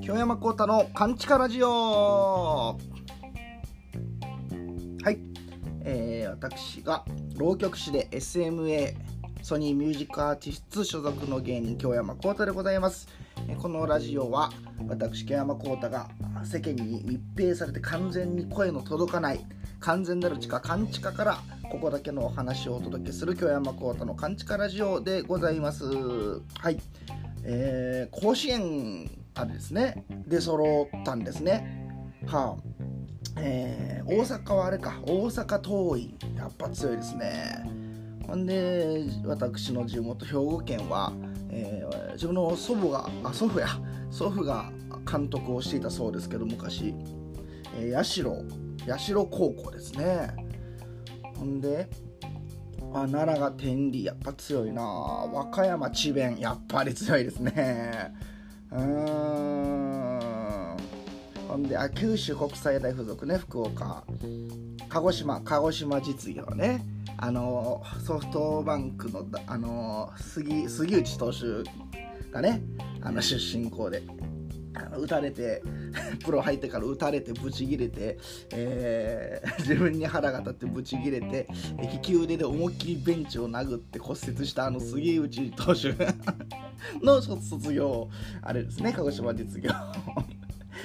[0.00, 1.68] 京山幸太のカンチカラジオ。
[1.68, 2.76] は
[5.10, 5.18] い、
[5.84, 7.04] えー、私が
[7.36, 8.94] 浪曲師で SMA
[9.42, 13.06] ソニーミュージックアーティスト所属の芸人京山幸太でございます。
[13.58, 14.50] このラジオは
[14.88, 16.08] 私京山幸太が
[16.44, 19.44] 世間に密閉されて完全に声の届かない
[19.82, 21.38] 完全なる地下勘地下から
[21.68, 25.84] ここだけのお話をお届けする京山幸太の勘地下ラジオでございます。
[25.84, 26.78] はい。
[27.44, 30.04] えー、甲子園あれですね。
[30.28, 31.88] で揃ったんですね。
[32.26, 33.40] はあ。
[33.40, 35.00] えー、大阪はあれか。
[35.02, 36.36] 大阪桐蔭。
[36.36, 37.64] やっぱ強いですね。
[38.28, 41.12] ほんで私の地元兵庫県は、
[41.50, 43.66] えー、自分の祖母があ祖父や。
[44.12, 44.70] 祖父が
[45.10, 46.94] 監督をしていたそうですけど昔、
[47.76, 48.22] えー、社
[48.86, 50.34] 社高校ですね。
[51.36, 51.88] ほんで
[52.94, 54.82] あ奈良が天理やっぱ強いな。
[54.82, 58.12] 和歌山智弁やっぱり強いですね。
[58.70, 60.76] うーん。
[61.48, 64.04] ほんであ九州国際大付属ね福岡。
[64.88, 66.84] 鹿児島鹿児島実業ね。
[67.16, 71.62] あのソフトバンクのあの杉杉内投手
[72.30, 72.62] がね
[73.00, 74.02] あの出身校で。
[74.72, 75.62] 打たれて
[76.24, 78.18] プロ入ってから打たれてブチギレて、
[78.52, 81.48] えー、自分に腹が立ってブチギレて
[81.80, 85.94] 利き腕で思いっきりベンチを殴って骨折したあの杉内投手
[87.04, 88.08] の卒業
[88.40, 89.70] あれですね鹿児島実業。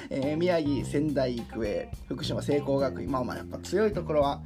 [0.09, 3.11] えー、宮城仙台育英福島聖光学院。
[3.11, 4.41] まあまあやっぱ強いところは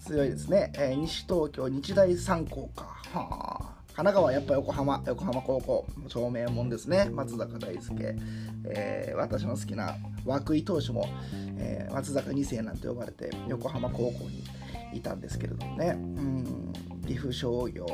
[0.00, 2.84] 強いですね、えー、西東京日大三高か。
[3.12, 3.77] はあ。
[3.98, 7.10] 神奈川やっぱ横浜横浜高校照明門ですね。
[7.10, 8.16] 松坂大輔、
[8.66, 11.08] えー、私の好きな涌井投手も、
[11.56, 14.44] えー、松坂2世なんて呼ばれて横浜高校に
[14.96, 15.96] いたんですけれどもね。
[15.98, 16.72] うん
[17.08, 17.86] 岐阜商業。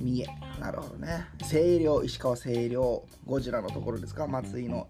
[0.00, 0.26] 三重
[0.60, 1.26] なるほどね。
[1.42, 4.26] 星稜石川星稜ゴジラのところですか？
[4.26, 4.88] 松井の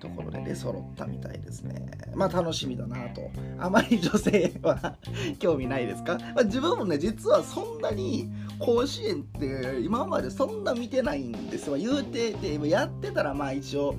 [0.00, 1.86] ところで出揃ったみたいですね。
[2.14, 3.30] まあ楽しみだなと。
[3.58, 4.96] あまり女性は
[5.38, 11.76] 興味ないですか、まあ、自分もね実はそんなに甲子園って今までそんな見てないんですよ。
[11.76, 13.94] 言うててやってたらまあ一応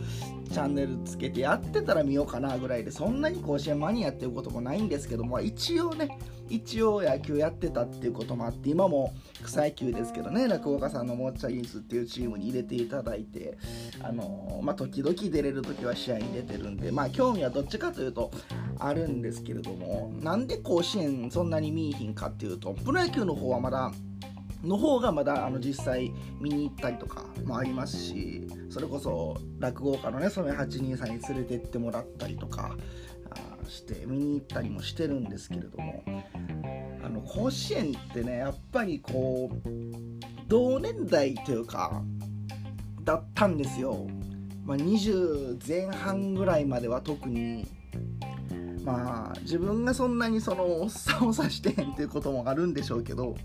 [0.51, 6.17] チャンネルつけてやってたら見ようかなぐらいでそんなに甲子園マニアっていうこともないんですけども一応ね
[6.53, 13.57] 一応野球やってたっていうこともあって今も草野球ですけどね落語家さんのモッチャインスっていうチームに入れていただいて
[14.03, 18.29] あのまあ時々出れる時は試合に出てるんでまあ興味はどっちかというと
[18.77, 23.91] あるんですけれどもなんで甲子園そんなに見いひんかっていうとプロ野球の方はまだ
[24.63, 32.75] の方がまだあの実際見に行ったりとかもありますしそれこそ落語家のね染八人さんに連れてってもらったりとか
[33.69, 36.03] して見に行ったりもしてるんですけれども
[37.03, 39.69] あの甲子園ってねやっぱりこう
[40.47, 42.01] 同年代というか
[43.01, 44.07] だったんですよ、
[44.65, 47.67] まあ、20前半ぐらいまでは特に
[48.83, 53.35] まあ自分がそんなにそのおっさんを指してへんっていうこともあるんでしょうけど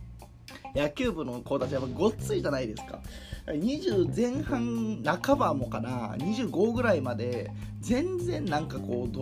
[0.75, 3.01] 野球部の子たちはごっついじゃないですか。
[3.47, 9.13] 20前半半ばもかな25ぐらいまで全然なんかこう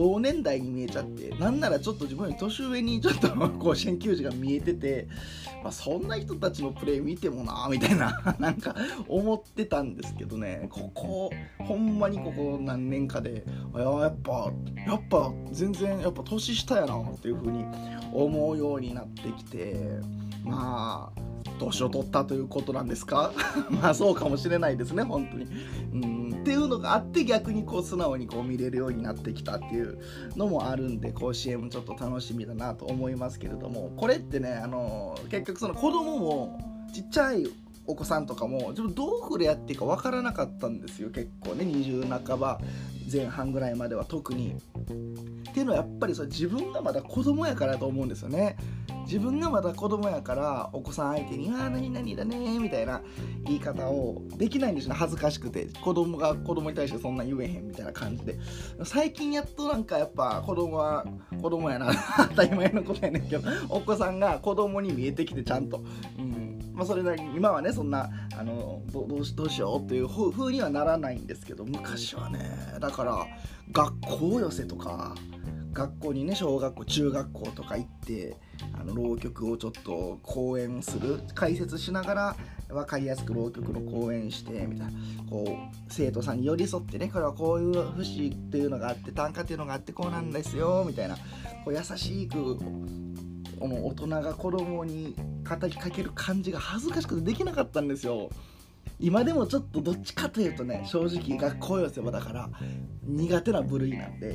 [0.00, 5.06] 同年代に見えちゃってなんならちょっと自分より年上にちょっと甲子園球児が見えてて、
[5.62, 8.74] まあ、そんな人たちのプレー見てもなみたいな なんか
[9.08, 10.68] 思ってたんですけどね。
[10.70, 13.44] ここほんまにここ何年かで
[13.76, 14.50] やっぱ
[14.86, 17.66] やっぱ全然やっぱ年下やなっていう風に
[18.10, 20.00] 思うようになってきて
[20.42, 21.20] まあ
[21.58, 23.32] 年を取ったということなんですか？
[23.70, 25.46] まあそうかもしれないですね本当に。
[25.92, 29.98] うんっていうのがあって逆にこう素直にこう見れるようになってきたっていう
[30.36, 37.46] のもあるんで甲子園もちょっと楽しみだなと思いますけれどもこれってねあの結局その子供もちっちゃい
[37.86, 41.10] お子さんとかも自分どう触れ合っていいか分からなかったんですよ。
[41.10, 42.60] 結構ね20半ば
[43.10, 44.54] 前半ぐらいまでは特に。
[45.50, 48.56] っていうのはやっぱりそ自分がまだ子供やからと思うんですよね。
[49.06, 53.02] 自分がまだ子供やからお子さん相手に「ああ何々だね」みたいな
[53.44, 54.98] 言い方をできないんですよね。
[55.00, 55.68] 恥ずかしくて。
[55.82, 58.38] 子供が子供に対してそんな言えへんみたいな感じで。
[58.84, 61.04] 最近やっとなんかやっぱ子供は
[61.42, 61.92] 子供やな。
[62.30, 65.82] 当たり前のことやねんけどお子さんが子供に見えてきてちゃんと、
[66.16, 66.49] うん。
[66.72, 72.40] まあ、それなりに今はねそんなあのどうしどうしようっていう風にはならないんですけど昔はね
[72.80, 73.26] だから
[73.72, 75.14] 学校寄せとか
[75.72, 78.36] 学校にね小学校中学校とか行って
[78.78, 82.36] あの浪曲をちょっと講演する解説しながら
[82.68, 84.92] 分かりやすく浪曲の講演してみたいな。
[85.30, 91.16] こう生徒さんに寄り添ってねこれはこういう節っていうのがあって短歌っていうのがあってこうなんですよみたいな。
[91.64, 92.58] こう優しく
[93.60, 95.14] この大人が子供に
[95.46, 98.30] 語りかける感じが恥ずかしくてできなかったんですよ。
[98.98, 102.50] 今でもちょっとどっちかというとね正直学校寄せはだから
[103.04, 104.34] 苦手な部類なんで、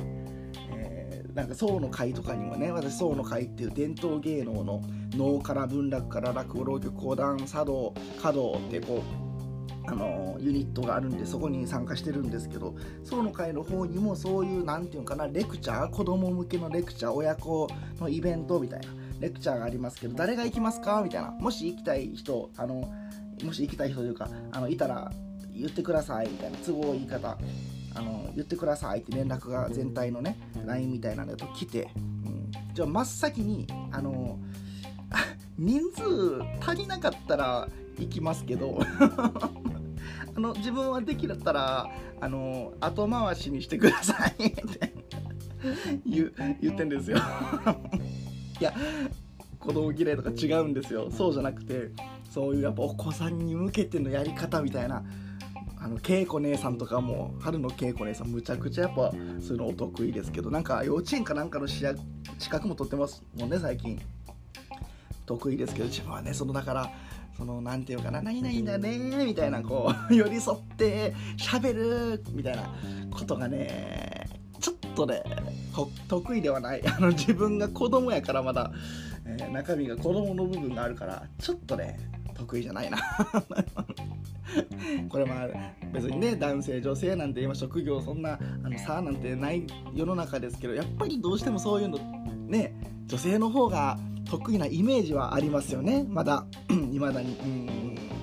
[0.70, 4.82] えー、なんか宋の会とかにもね私宋の会っていう伝統芸能の
[5.16, 7.92] 能から文楽から落語浪曲講談茶道
[8.22, 12.74] 華道ってこうあのユニットがあるんでそこに参加してるんですけど
[13.04, 17.68] その会の方にもそういう何て言うかなレクチャー子供向けのレクチャー親子
[18.00, 18.86] のイベントみたいな
[19.20, 21.02] レクチャーがありますけど誰が行きますか？
[21.02, 21.30] みたいな。
[21.30, 22.90] もし行きたい人あの
[23.44, 25.12] もし行きたい人というかあのいたら
[25.54, 27.36] 言ってくださいみたいな都合言い方
[27.94, 34.38] あの言ってくださいって連絡が全体のね LINE みたいなのと来て、うん、じゃあ真っ先にあの
[35.58, 36.02] 人数
[36.60, 38.78] 足りなかったら行きますけど
[40.36, 41.90] あの自分はできだったら
[42.20, 44.92] あの後回しにしてくださいって
[46.04, 46.30] 言
[46.60, 47.18] 言ってんですよ。
[48.60, 48.74] いや
[49.58, 51.10] 子供嫌いとか違うんですよ。
[51.10, 51.90] そうじゃなくて
[52.30, 55.02] そういうやっぱお子さんに向けてのやり方みたいな
[55.78, 61.84] あの恵子姉さんとかも春の恵子姉さんむちゃくちゃやっぱそういうのお得意ですけどなんか幼稚園かなんかの資
[62.48, 64.00] 格も取ってますもんね最近。
[65.26, 66.90] 得意ですけど自分はねそのだから
[67.36, 72.72] その何て言うかな何々だねみたいなこう 寄り添って喋るみたいな
[73.10, 74.26] ことがね
[74.60, 75.22] ちょっとね
[76.08, 76.82] 得意ではない。
[76.86, 78.72] あの自分が子供やからまだ、
[79.24, 81.98] えー、中身が子供の部分があるからちょっとね
[82.34, 82.98] 得意じゃないな。
[85.08, 85.48] これまあ
[85.92, 91.98] 別にね男性女性なんて今職業そんなあの差なんてない世の中ですけどやっぱりどうしてもそういうの
[92.46, 92.74] ね
[93.06, 96.04] 女性の方が得意なイメージはありますよね。
[96.08, 96.46] まだ
[96.92, 97.36] いまだに。
[97.40, 98.15] うん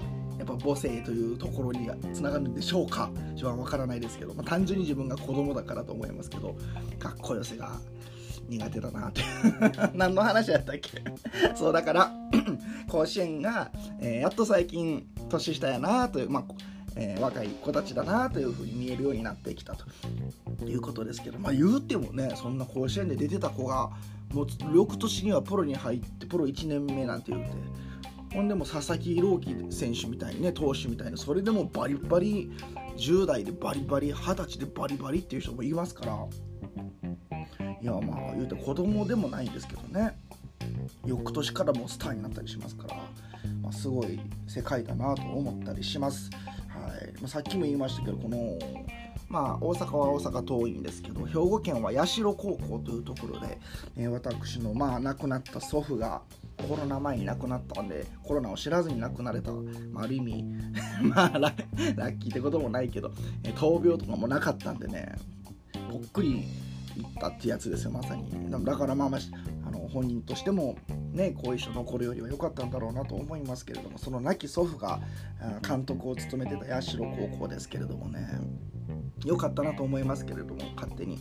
[0.57, 3.09] ぱ母性というところにつながるんでしょうか？
[3.31, 6.55] 自分は分からないですけど、まあ、単純に自分が子供だからと思いますけど。
[6.99, 7.71] 学校寄せが
[8.49, 9.21] 苦手だなって。
[9.93, 11.03] 何の話やったっけ？
[11.55, 12.11] そうだから
[12.89, 16.43] 甲子園が、えー、やっと最近年下やなという、まあ
[16.95, 19.85] えー、若い子たちだなというふうに見えるようになってきたと。
[20.65, 23.89] いうことですけど、まあ、言うてもねそんな甲子園で出てた子が
[24.33, 27.49] もう翌年にはプロに入ってプロ1年目なんて言うて。
[28.33, 32.51] ほんでも佐々木朗希選手みたいにね投手みたいなそれでもバリバリ
[32.97, 36.27] 10代でバリバリ20歳でバリバリっていう人もいますから。
[37.81, 40.17] いやまあ言うて子供でもないんですけどね。
[41.05, 42.95] 翌年からもスターになったりしますから、
[43.61, 46.29] まあ、すごい世界だなと思ったりします。
[46.69, 47.13] はい。
[47.19, 48.57] まあ、さっきも言いましたけどこの
[49.33, 53.57] まあ、大阪は大阪遠いんですけど兵庫県は社高校というところで、
[53.97, 56.21] えー、私の、まあ、亡くなった祖父が
[56.57, 59.51] コロナ前に亡くなったんでコロナを知らずに亡くなれた、
[59.91, 60.45] まあ、ある意味
[61.03, 63.11] まあラッキーってこともないけど、
[63.43, 65.15] え、闘病とかもなかったんでね
[65.91, 66.45] ぽっくり
[66.97, 68.29] いったってやつですよまさに。
[68.65, 69.21] だからまあまあ
[69.67, 70.77] あの本人としても
[71.11, 75.01] ね後遺症残るよりは良かったんだろうなと思いますけれどもその亡き祖父が
[75.67, 77.05] 監督を務めてた社高
[77.39, 78.27] 校ですけれどもね。
[79.25, 81.19] 良かったなと思いますけれども勝手に、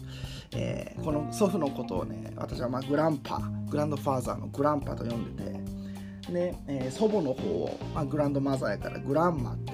[0.55, 3.39] えー、この祖父のことをね私はまグランパ
[3.71, 9.73] グランドファーザーのグランパと呼んでてで、えー、祖母の方を、まあ、グランドマザーやからグランマって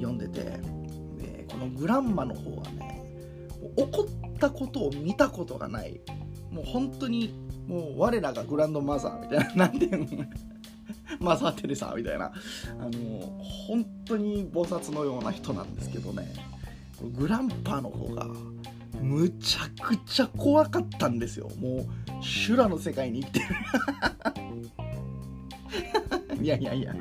[0.00, 2.96] 呼んでてでこのグランマの方はね
[3.76, 6.00] 怒ったことを見たことがない。
[6.50, 7.34] もう本当に
[7.66, 10.24] もう我らがグランドマザーみたいな 何ていうの？
[11.20, 12.26] マザー・テレサみたいな。
[12.26, 12.32] あ
[12.78, 16.32] の本当に菩薩のような人なんですけどね。
[17.04, 18.26] グランパの方が
[19.00, 21.50] むちゃくちゃ怖かったんですよ。
[21.58, 21.86] もう
[22.22, 23.46] 修羅の世界に生きてる。
[26.42, 26.94] いやいやいや。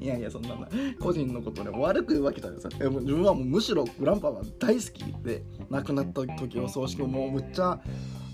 [0.00, 0.56] いやいやそんな
[1.00, 2.90] 個人のことで悪く言うわけじゃないですよ。
[2.90, 7.80] 自分はもうむしろグランパは大好きで亡くなった時お葬式ももうむっちゃ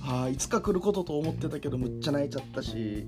[0.04, 3.06] あいつか来ることと思ってたけどむっちゃ泣いちゃったし、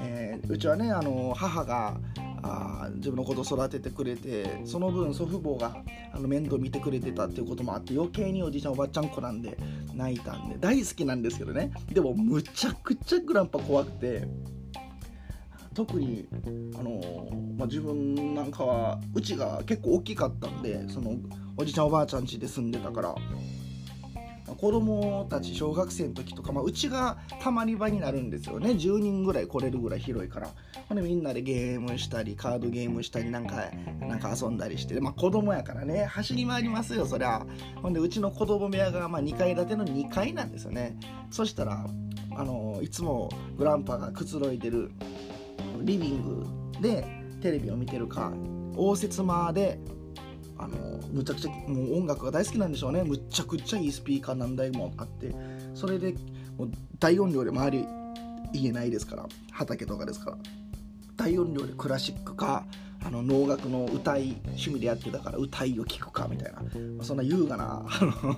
[0.00, 1.98] えー、うちはねあの母が
[2.42, 9.58] あ自分のこと育ててくれてその分祖父母があの面倒見てくれてたっていうこともあって余計におじいちゃんおばあちゃん子なんで
[9.94, 11.72] 泣いたんで大好きなんですけどね。
[11.92, 14.28] でもむちゃくちゃグランパ怖くて
[15.74, 16.26] 特に
[16.78, 21.16] あの、まあ、自分なんかはうちが結構大きかったんでその
[21.56, 23.14] おじいちゃんおばあちゃん家で住んでたから
[24.56, 28.70] 子供たち小学生の時とか、まあ、うちがたまり場になるんですよね。
[28.70, 30.50] 10人ぐらい来れるぐらい広いから。
[30.88, 36.04] ほんでみんなでゲームしたりカードゲームしたりなんかなんか遊んだりしてまあ子供やからね。
[36.04, 37.44] 走り回りますよそりゃ。
[37.82, 40.96] ほんでうちの子供部屋がまあ2階建ての2階なんですよね。
[41.30, 41.86] そしたら
[42.36, 44.92] あのいつもグランパがくつろいでる
[45.80, 46.46] リビング
[46.80, 47.06] で
[47.40, 48.32] テレビを見てるか
[48.76, 49.80] 応接間で
[50.58, 53.02] あのむちゃくちゃもう音楽が大好きなんでしょうね。
[53.04, 55.34] むちゃくちゃいいスピーカー何台もあって。
[55.74, 56.14] それで
[56.56, 57.86] もう大音量で周り
[58.52, 59.26] 家ないですから。
[59.52, 60.38] 畑とかですから。
[61.16, 62.64] 大音量でクラシックか
[63.04, 66.62] あの能楽の歌い趣味でやってたから歌いを聴くかみたいな、
[67.04, 67.86] そんな優雅な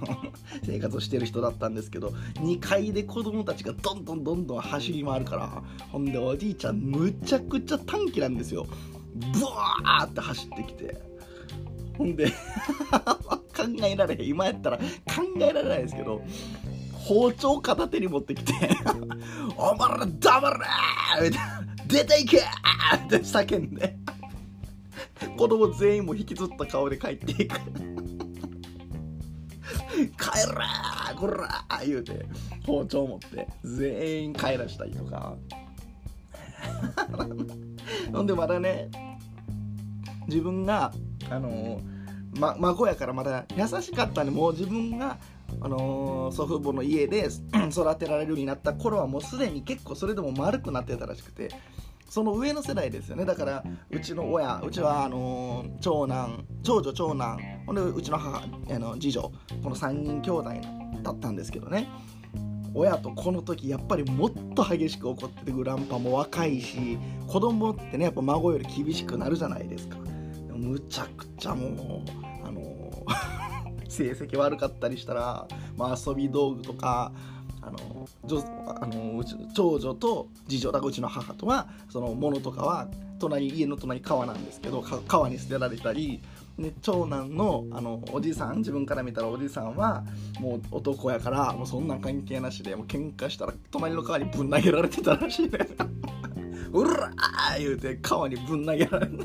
[0.64, 8.66] 生活をしてる人だったんですけど2階で子供たちがどんどんどんどん走り回るからほんでおじいちゃんむちゃくちゃ短気なんですよ。
[9.32, 11.09] ブワーって走ってきて。
[12.00, 12.32] ほんで。
[13.54, 14.26] 考えられへん。
[14.26, 14.82] 今やったら考
[15.38, 16.22] えられないですけど
[16.94, 18.54] 包丁片手に持ってきて
[19.58, 20.50] 「お前ら黙
[21.20, 22.42] れ!」みたいな「出ていけ!」っ
[23.08, 23.96] て叫んで。
[25.36, 27.58] 子供全員も引きずった顔で帰っていく。
[30.18, 32.24] 帰らこら言うて
[32.66, 35.36] 包丁持って全員帰らしたりとか。
[38.12, 38.88] ほんでまだね
[40.26, 40.92] 自分が
[41.28, 41.80] あの
[42.32, 45.18] ま、孫やからまだ優しかったんでもう自分が
[45.60, 47.28] あのー、祖父母の家で
[47.70, 51.48] 育てられるようになった頃はもうすでに結構それでも丸くなってたらしくて
[52.08, 53.24] その上の世代ですよね。
[53.24, 59.22] だからうちの親うちはあのー、長男長女長男ほんでうちの母あの次女
[59.62, 60.50] この3人兄弟
[61.02, 61.88] だったんですけどね。
[62.72, 69.96] 親とこの時やっぱりもっと激しく怒っててグランパも若いし子供ってねやっぱ孫より厳しくなるじゃないですか。
[70.60, 72.60] むちゃくちゃもうあの
[73.88, 77.12] 成績悪かったりしたら、まあ、遊び道具とか
[77.62, 78.08] あの
[78.80, 82.88] あのうち長女と次女だうちの母とはそのものとかは
[83.18, 86.20] 隣家の隣川なんですけど川に捨てられたり
[86.58, 90.04] で長男のあのおじさん自分から見たらおじさんは
[90.38, 95.74] もう男やからもうそんな関係なしでもう喧嘩したら隣の川にぶん投げられてたらしいです
[96.72, 99.24] うらー言うて川にぶん投げられて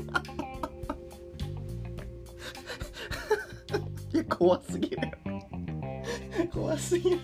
[4.28, 4.98] 怖すぎる。
[6.52, 7.18] 怖すぎる。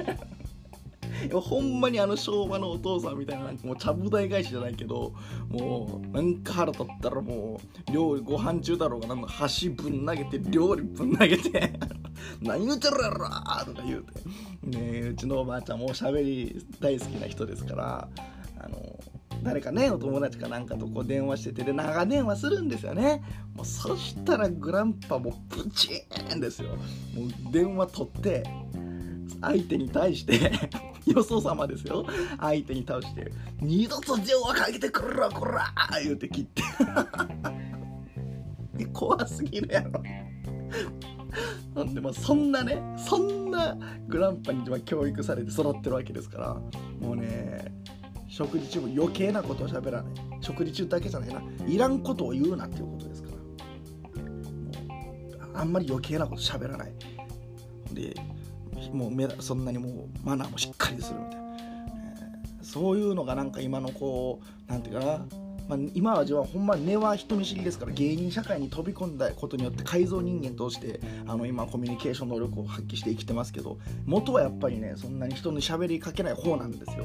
[1.41, 5.13] ほんまにあの昭和のお父さんみたいななんかもうちゃぶ台返しじゃないけど
[5.49, 11.79] もうなんか腹立ったらもう料理ご飯中だろうがなんか箸ぶん投げて料理ぶん投げて
[12.41, 14.79] 何言うてるやろとか言うて。
[14.79, 18.09] ねうちのおばあちゃんもおしゃべり大好きな人ですから
[18.59, 18.79] あの
[19.43, 23.23] 誰かねお友達かなんかとこう電話しててで長電話するんですよね。
[23.55, 26.71] もうそしたらグランパもプチーンですよ。
[26.71, 26.79] もう
[27.53, 28.45] 電話取って
[29.41, 30.53] 相手に対して
[31.11, 32.07] よそ様ですよ。
[32.39, 35.65] 相手に倒して「二度と電話かけてくるわこら!」
[36.05, 36.63] 言うて切って。
[38.93, 40.03] 怖すぎるやろ。
[41.75, 46.55] なんでまあそんなねそんなグランパに教育されて育ってるわけですから
[47.01, 47.73] もうね
[48.33, 50.13] 食事中も余計なことを喋らない。
[50.41, 51.43] 食事中だけじゃないな。
[51.67, 53.29] いらんことを言うなっていうことですか
[55.53, 55.61] ら。
[55.61, 56.93] あんまり余計なこと喋らない。
[57.93, 58.15] で
[58.91, 61.57] もうそんなにもうマナーもしっかりするみたいな、
[62.59, 65.42] えー、そういうのがなんか今のこう何て言うかな。
[65.73, 77.05] まあ、今は自分はほんま根は人見知りですから芸人社会に飛び込んだことによって改造人間としてあの今コミュニケーション能力を発揮して生きてますけど元はやっぱりねそんなに人に喋りかけない方なんですよ。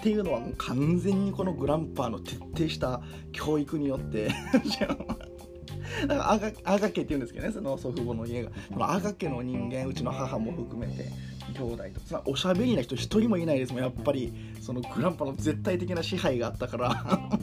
[0.00, 3.02] っていうのはもう完全にこのグランパーの徹底した
[3.32, 4.30] 教育によって
[6.06, 8.50] だから赤赤家っていうんですけどねその祖父母の家が。
[8.72, 11.10] その赤家の人間うちの母も含めて
[11.56, 13.82] 兄弟とそおしゃべりな人一人もいないですもん。
[13.82, 17.38] やっぱりそのグランパの絶対的な支配があったから。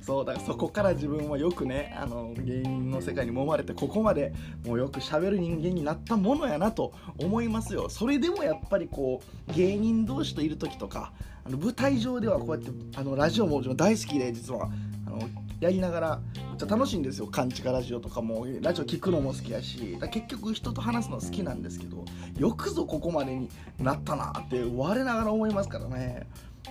[0.00, 4.32] そうだからそこから自分はよくねあの芸人の世界に揉まれてここまで
[4.64, 7.88] もうよくしゃべる人間になったものやなと思いますよ。
[7.88, 11.12] それでもやっぱりこう芸人同士といる時とか
[11.44, 14.70] あの舞台上ではこうやってあのラジオも大好きで実は。
[15.06, 15.20] あの
[15.60, 19.96] やりながらめっちゃ楽しいんですよ「カンチカラジオ」とかもラジオ聞くのも好きやし。
[20.10, 22.04] 結局人と話すの好きなんですけど
[22.38, 26.26] よくぞここまでになったなって我ながら思いますからね。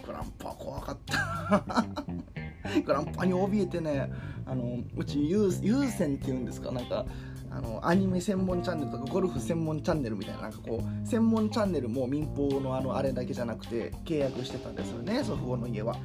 [0.06, 1.86] グランパ怖かった。
[2.86, 4.12] グランパに怯えてね
[4.46, 7.06] あのうち優先っていうんですかなんか
[7.52, 15.96] あのアニメ専門チャンネルとかゴルフ専門チャンネルみたいななんかこう専門チャンネルも民放のあのあれだけじゃなくて契約してたんですよね祖父母の家は。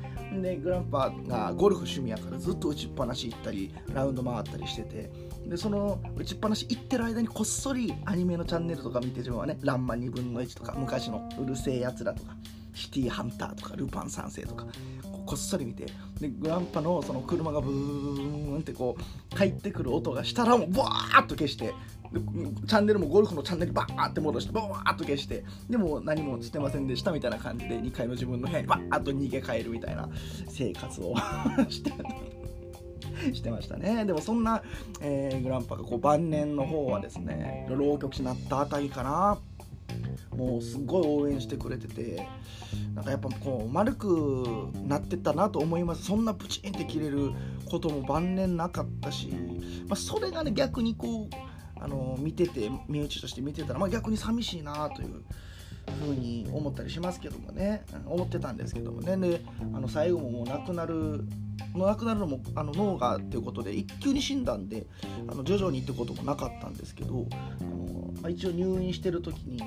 [0.40, 5.10] でグランパがゴルフ趣味やからずっと打ちっぱなし行ったりラウンド回ったりしてて。
[5.46, 12.36] でその打ちっぱなし行ってる間にこっそりアニメのチャンネルとか見て自分はね「ランマ2分の1」とか昔の「うるせえやつら」とか
[12.74, 14.66] シティハンターとかルパン三世とか
[15.26, 15.86] こっそり見て
[16.20, 21.74] でグランパのその車がブーンってこう帰ってくる音がしたらもうバーッと消して
[22.12, 30.08] チャンネルもゴルフのチャンネルバーって戻してバーッと消してでも何もしてませんでしたみたいな感じで2階の自分の部屋にバーッと逃げ帰るみたいな
[30.48, 31.14] 生活を
[31.68, 31.92] して
[33.32, 34.04] してましたね。
[34.06, 34.62] でもそんな、
[35.00, 39.38] えー、グランパがこう晩年の方はですね浪曲師になったあたりかな。
[40.36, 42.26] もうすごい応援してくれてて
[42.94, 46.04] なんかやっぱこう丸くなってったなと思います。
[46.04, 47.32] そんなプチンって切れる
[47.70, 49.28] ことも晩年なかったし、
[49.88, 51.28] まあ、それがね逆にこう
[51.82, 55.22] あの見てて身内として見てたら、まあ、逆に寂しいなという
[56.04, 57.84] ふうに思ったりしますけどもね。
[58.06, 59.16] 思ってたんですけどもね。
[59.16, 59.42] で
[59.74, 61.24] あの最後ももう亡くなる
[61.74, 64.86] 亡くなるのもあの脳がっていうことで一級に死んだんで
[65.28, 69.62] あの徐々にってこともなかったんですけどあの、まあ、一応入院してる時に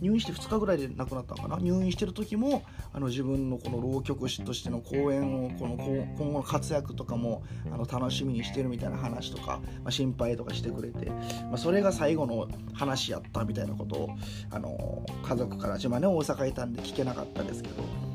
[0.00, 1.58] 入院して2日ぐらいで亡くなったのかな？
[1.58, 14.08] 入院してる時もあの自分のこの浪曲師としての公演をこの今後の活躍とかもあの楽しみにしてるみたいな話とか、まあ、心配とかしてくれて、まあ、それが最後の話やったみたいなことを
[14.50, 18.07] あの家族から自分はね大阪いたんで聞けなかったですけど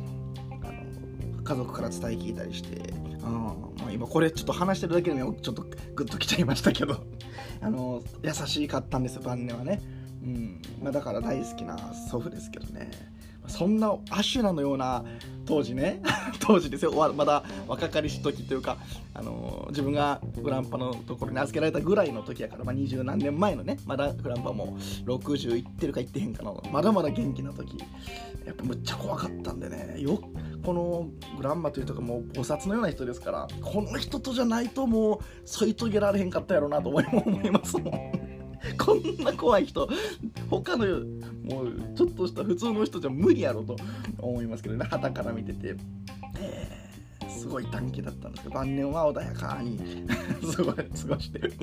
[1.43, 2.93] 家族から伝え聞いたりして。
[3.23, 3.43] うん
[3.77, 5.63] まあ、今これちょっと話してるだけでもちょっと
[5.95, 7.03] グッときちゃいましたけど
[7.61, 9.81] あの優しかったんですよ晩年はね
[10.23, 12.89] うんまあ、だから大好きな祖父ですけどね
[13.47, 15.03] そんなアシュラのような
[15.45, 16.01] 当時ね。
[16.39, 17.13] 当時ですよ。
[17.13, 18.77] まだ若かりし時というか、
[19.13, 27.77] あのー、自分がグランパのところに預けられたぐらいの時やから、まあ、20何年前のねまだグランパも60いってるかいってへんかのまだまだ元気な時。
[28.45, 29.95] やっぱむっちゃ怖かったんでね。
[29.99, 30.19] よ
[30.65, 38.42] このグランマというとかもう菩薩のような人ですからこの人とじゃないともう添い遂げられへんかったやろうなと思いますもん。
[38.79, 39.89] こんな怖い人
[40.49, 40.85] 他の
[41.43, 43.75] もうちょっとした普通の人じゃ無理やろと
[44.19, 44.85] 思いますけどね。
[44.85, 45.75] 旗から見てて、
[46.39, 48.55] えー、すごい短期だったんですけど。
[48.55, 49.77] 晩年は穏やかに
[50.55, 51.39] 過ごして。
[51.39, 51.53] る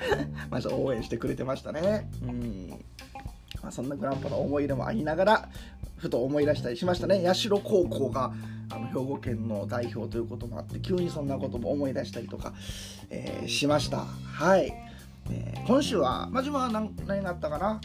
[0.50, 2.10] まあ応援してくれてましたね。
[2.22, 2.70] うん。
[3.62, 5.48] まあ、そんなグランパの思い出もありながら
[5.96, 7.22] ふと思い出したりしましたね。
[7.34, 8.32] 社高校が
[8.70, 12.54] あの兵庫県の代表ということもあって急にそんなことも思い出したりとか、
[13.10, 13.98] えー、しました。
[13.98, 14.89] はい。
[15.30, 17.80] えー、今週は、まあ、自分は何何があったかな？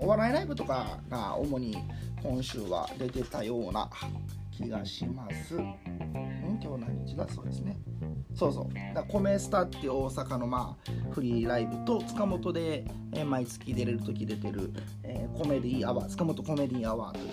[0.00, 1.76] お笑いライブとかが主に
[2.22, 3.88] 今週は出てたような
[4.50, 5.54] 気がします。
[5.56, 5.74] ん
[6.62, 7.26] 今日何日だ？
[7.28, 7.78] そうですね。
[8.34, 8.94] そうそう。
[8.94, 14.72] だコメスタっていう大阪のまあフリーライブと塚本で、え、毎月出れる時出てる、
[15.02, 17.26] えー、コメディアワー塚本コメディアワーという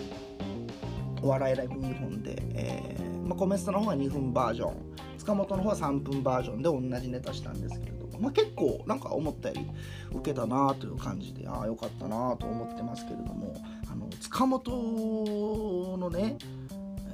[1.22, 4.74] お笑いライブ2本で、えーまあ、コメスタの方は2分バージョン
[5.18, 9.66] 塚本の方は3分バージョンで同じネタしたんですけどまあ、結構なんか思ったより
[10.12, 13.54] 受けたなという感じでああよかったなと思ってますけれども
[13.90, 16.36] あの塚本のね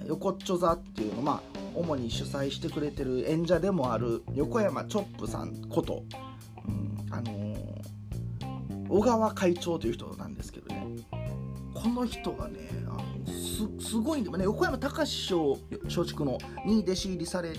[0.07, 6.05] 横っちょ座っていうのまあ主に主催してくれてる演者でもある横山チョップさんこと、
[6.67, 10.85] うん、あのー、小川会長という人なんですけどね。
[11.75, 17.53] この人がねあのすごいんでね横山隆師匠松竹のに弟子入りされ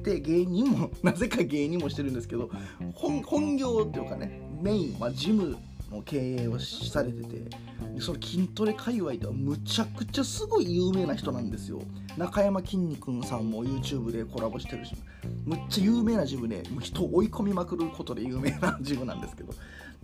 [0.00, 2.50] って芸人も なぜか芸人もしてるんですけど
[2.94, 5.56] 本業っていうかねメイン、まあ、ジム
[5.90, 7.50] の経営をされてて
[7.98, 11.80] その筋トレ界隈ではむちゃくちゃすごい有名な人なんですよ。
[12.16, 14.94] 中山きんに君さんも YouTube でコラボしてるし
[15.44, 19.54] むっちゃ有名なジムで人を追い込みまくることで有名なジムなんですけど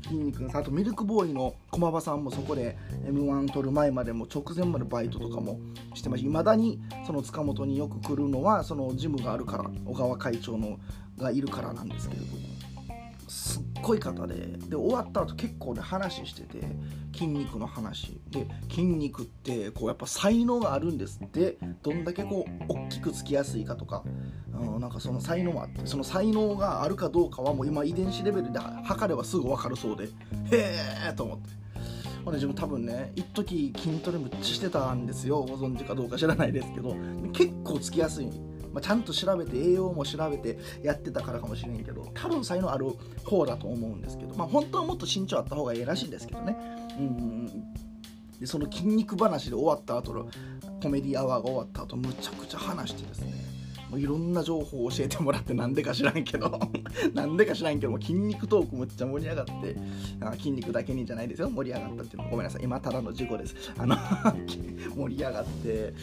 [0.02, 5.58] 筋肉さんあとミルクボーイの駒場さんもそこで m 1取る前までも直前までバイトとかも
[5.94, 10.78] してましいまだにその塚本によく来るのはそのジムがあるから小川会長の
[11.16, 12.55] がいるからなんですけれども。
[13.28, 14.34] すっごい方で
[14.68, 16.66] で終わった後結構ね話してて
[17.12, 18.20] 筋肉の話。
[18.30, 21.58] で筋肉ってこうやっぱ才能があるんですって。
[21.82, 24.02] どんだけこう大きくつきやすいかとか、
[24.52, 30.04] うん、なんかその才能もあってその才能があるかどうかはもう今遺伝子レベルで測ればすぐ分かるそうで。
[30.04, 30.08] へ
[31.10, 31.66] えと思って。
[32.32, 35.42] 自分多分ね一時筋トレむっちしてたんですよ。
[35.42, 36.94] ご存知かどうか知らないですけど。
[37.32, 38.30] 結構つきやすい。
[38.76, 42.84] まあ、ちゃんと調べて栄養も調べてやってたからかもしれんけど多分才能ある
[43.24, 46.54] 方だと思うんですけど、まあ、本当はもっと身長あった方がいいらしいんですけどね。
[46.98, 47.64] うん
[48.38, 50.28] でその筋肉話で終わった後の
[50.82, 53.32] コメディアワーが終わった後むちゃくちゃ話してですね
[53.90, 56.58] もういろんな情報を教えてもらってなんでか知らんけど
[57.14, 59.76] なんでか知らんけども筋肉トークむっちゃ盛り上がって
[60.20, 62.30] あ筋肉だけにじゃないですよ盛り上がったっていうの。
[62.30, 63.54] ごめんなさい今ただの事故です。
[63.78, 63.96] あの
[64.96, 65.94] 盛り上がって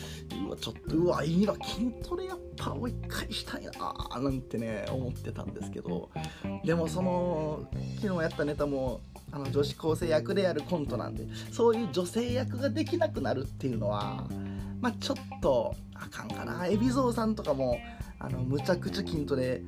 [0.46, 6.10] うわちょっとうわいいな筋トレやっぱもう一回したいななんてね思ってたんですけど。
[6.64, 7.68] でもその
[8.02, 14.28] 昨日やったネタもあの女子高生役でやるコントなんでそういう女性役ができなくなるっていうのは
[14.84, 16.68] まあちょっとあかんかな。
[16.68, 17.80] 海老蔵さんとかも
[18.20, 19.62] あのむちゃくちゃ筋トレ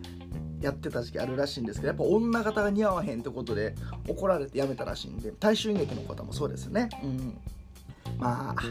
[0.59, 3.75] やってた時期あるらしいんですけどやっぱ女方が似合わへんってことで
[4.09, 6.89] 怒られてやめたらしいんで大衆演劇の方もそうですよね。
[7.01, 7.37] うん。
[8.17, 8.61] まあ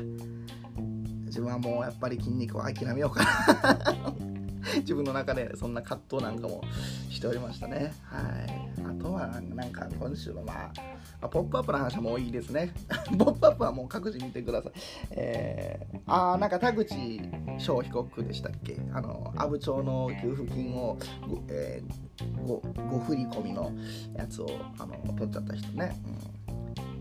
[1.24, 4.34] 自分はもうやっぱり筋肉を諦めようかな
[4.80, 6.62] 自分の中でそんな葛藤なんかも
[7.10, 10.72] しておりましたねはいあとはなんか今週はま
[11.20, 12.72] あ、ポップアップの話はもういいですね。
[13.18, 14.72] ポップアップはもう各自見てください。
[15.12, 17.20] えー、あー、なんか田口
[17.58, 18.78] 翔被告でしたっけ？
[18.92, 23.72] あの、阿武町の給付金をご,、えー、ごご振り込みの
[24.16, 25.96] やつをあの取っちゃった人ね。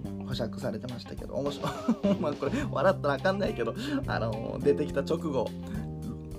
[0.09, 1.71] うん、保釈されてましたけど、面白い。
[2.21, 3.75] まあこれ、笑ったらあかんないけど、
[4.07, 5.49] あの、出てきた直後、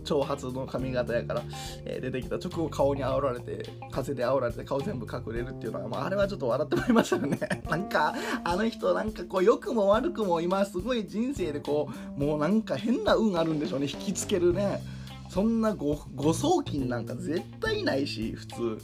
[0.05, 1.43] 長髪の髪型やから、
[1.85, 7.38] えー、出てきた直後顔に煽られて風で煽られて顔全部隠れるっていうのは、まあ、あれはちょっと笑ってまいましたよね。
[7.69, 8.14] なんか
[8.45, 13.87] あの人なんかこう良くも悪くも今すごい人生でこうもうなんか変な運あるんでしょうね。
[13.87, 14.83] 引きつけるね。
[15.29, 15.97] そんな誤
[16.33, 18.79] 送金なんか絶対ないし普通。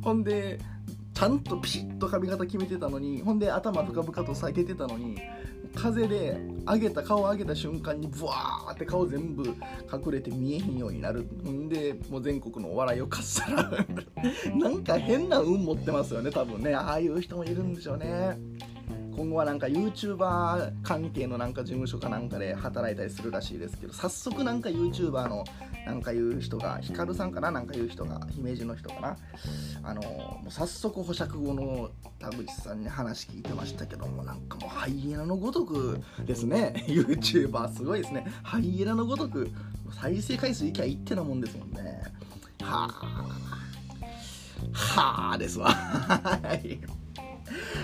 [0.00, 0.58] ほんで
[1.14, 5.18] ちゃんとピシッと髪型決めてたのにほんで頭ブカブカと下げてたのに
[5.74, 14.58] 風で上げた顔を上げた瞬間にブワーって顔全部隠れて見えへんようになるんでもう全国のお笑いをかっさらう。
[14.58, 16.74] なんか変な運持ってますよね多分ね。
[16.74, 18.38] ああいう人もいるんでしょうね
[19.20, 25.44] 今後はなんか YouTuber 関係のなんか事務所かなんかで働いたりするらしいですけど早速なんか YouTuber の
[25.84, 29.16] なんか言う人がヒカルさんかななんか言う人が姫路の人かな？
[29.82, 36.82] あのもう早速保釈後の田口さんに話聞いてましたけどもなんかもうハイエナのごとくですね。
[36.88, 38.24] YouTuber すごいですね。
[38.42, 39.50] ハイエナのごとく
[40.00, 42.00] 再生回数いきゃいってなもんですもんね。
[42.62, 43.28] はあ
[44.72, 45.70] はあですわ。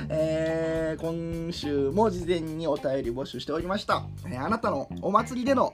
[0.09, 5.73] えー、今週も事前にお便り募集しておりました、え、あなたのお祭りでの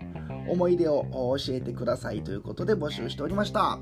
[0.48, 3.78] 思い出を教えてくださいということで募集しておりました。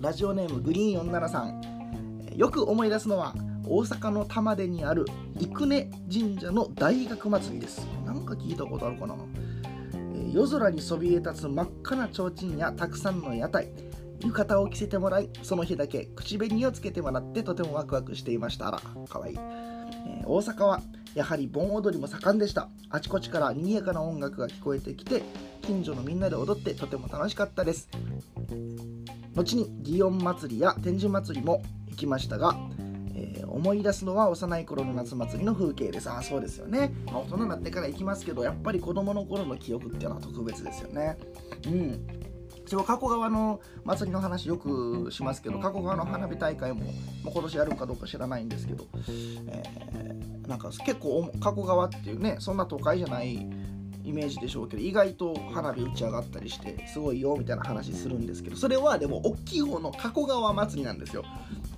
[0.00, 3.34] ラジオネームグリーン473よく思い出すのは
[3.66, 5.04] 大阪の玉出にある
[5.38, 7.86] 生根神社の大学祭りです。
[8.06, 9.14] なんか聞いたことあるかな。
[10.32, 13.68] 夜空にそびえ立つ真っ赤な提灯やたくさんの屋台。
[14.20, 18.68] 浴衣を着せてもらいその日だけ口紅をつけてもらってとてもワクワクしていました。
[18.68, 20.82] あらかわいい、えー、大阪は
[21.14, 22.68] やはり盆踊りも盛んでした。
[22.88, 25.22] あちこちから賑やかな音楽が聞こえてきて
[25.62, 27.88] 近所のみんなで踊ってとても楽しかったです。
[29.34, 32.56] 後に祇園祭りや天神祭りも行きましたが、
[33.14, 36.10] えー、思い出すのは幼い頃の夏祭りの風景です。
[36.10, 41.16] ああそうですよね、まあ、大人になってから行きますけどやっぱり子供の頃の記憶っていうのは特別ですよね。
[41.66, 42.29] うん。
[42.70, 46.84] 一応加古川の祭りの話よくしますけど加古川の花火大会も、
[47.24, 48.86] まあ、今年やるかどうか知らないんですけど、
[49.48, 53.44] えー、なんか結構加古川っていうねそんな都会じゃない
[54.04, 61.24] イメージでしょうけど意外と花火打ち上がったりしてすごいよみたいな話するんですけどそれはでも大きい方の加古川祭りなんですよ、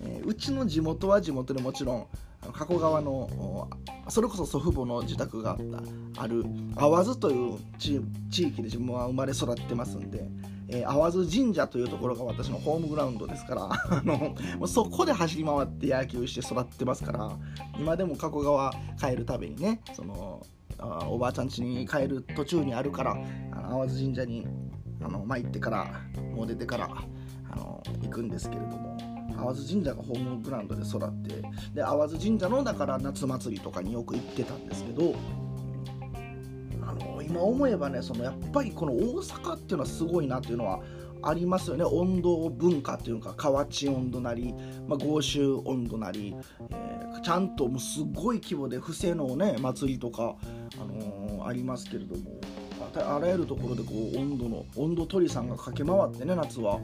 [0.03, 2.07] えー、うちの地元は地元でもちろん
[2.53, 3.71] 加古川の
[4.09, 5.57] それこそ祖父母の自宅があっ
[6.17, 6.45] たある
[6.77, 10.29] 淡津という地域で自分は生まれ育ってますんで
[10.69, 17.31] えー、淡津神社というところが私のホームグラウンドですから あのもうそこで走り回って野球して育ってますから
[17.79, 20.45] 今でも加古川帰るたびにねその
[20.79, 23.13] あおばあちゃん家に帰る途中にあるから
[23.53, 24.47] あの淡津神社に
[25.01, 26.01] あの参ってから
[26.35, 26.89] もう出てから
[27.51, 28.97] あの行くんですけれども
[29.37, 31.43] 淡津神社がホームグラウンドで育って
[31.75, 35.15] で淡津神社のだから夏祭りとかによく行ってたんですけど
[37.27, 40.81] 今思えばねそのやっぱりこの大阪っていうのはすごいなっていうのは
[41.23, 44.55] ありますよね温度文化っていうか河内温度なり、
[44.89, 46.35] まあ、豪州温度なり、
[46.71, 50.35] えー、ちゃんともうすごい規模で布施のね祭りとか、
[50.81, 52.41] あのー、ありますけれども
[52.95, 56.81] あらゆるところでこう温度の温度鳥さんが駆け回ってね夏は。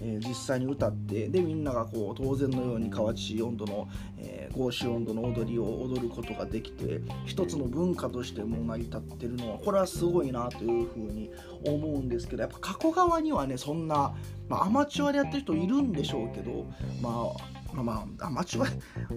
[0.00, 11.30] えー、実際に歌ってでみんながこう当然のように河内温度の、えー、合衆温度の踊りを踊ることができて一つの文化としても成り立ってるのはこれはすごいなというふうに
[11.64, 14.14] 思うんですけどやっぱ加古川にはねそんな、
[14.48, 16.66] まあ、アマチュアでやってる人いるんでしょうけど
[17.02, 18.66] まあまあまあ、アマチュア、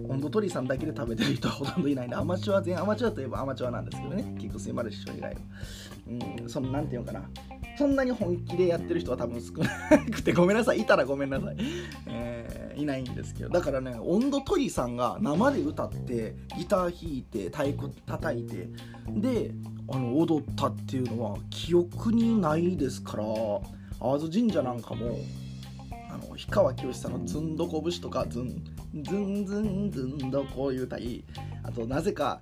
[0.10, 5.40] 温度鳥さんだけで食べてる人はほとんどいないんで、アマチュア、全アマチュアといえばアマチュアなんですけどね、菊水丸師匠以外は。
[6.42, 7.30] うん、その、なんていうのかな、
[7.82, 10.82] そんなに本気でやってる人は多分少なくてごめんなさい。
[10.82, 11.56] いたらごめんなさい、
[12.06, 13.50] えー、いないんですけど。
[13.50, 18.70] だからね温度トリさんが生で歌ってギター弾いて太鼓叩いて
[19.10, 19.52] で
[19.92, 23.24] あの踊ったっていうのは記憶にないですから
[24.00, 25.18] 淡津神社なんかも
[26.12, 28.64] あの氷川きよしさんの「ずんどこ節」とか「ずん
[28.94, 31.24] ずんずんずんどこ」いう歌い
[31.64, 32.42] あとなぜか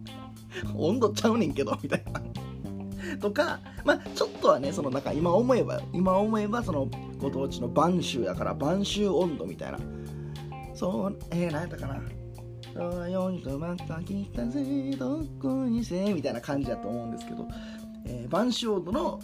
[0.77, 2.21] 音頭ちゃうねんけどみたいな。
[3.17, 9.79] とかまあちょっとはねそのなんか今思えば今思えばそのご当地の播州やから播州音頭みたいな。
[10.75, 12.03] そうえー、何やったかな
[12.77, 17.49] 「4人とまた来たぜどこにせ」みたいな感じだと思うんですけど、
[18.05, 19.19] えー、晩秋音の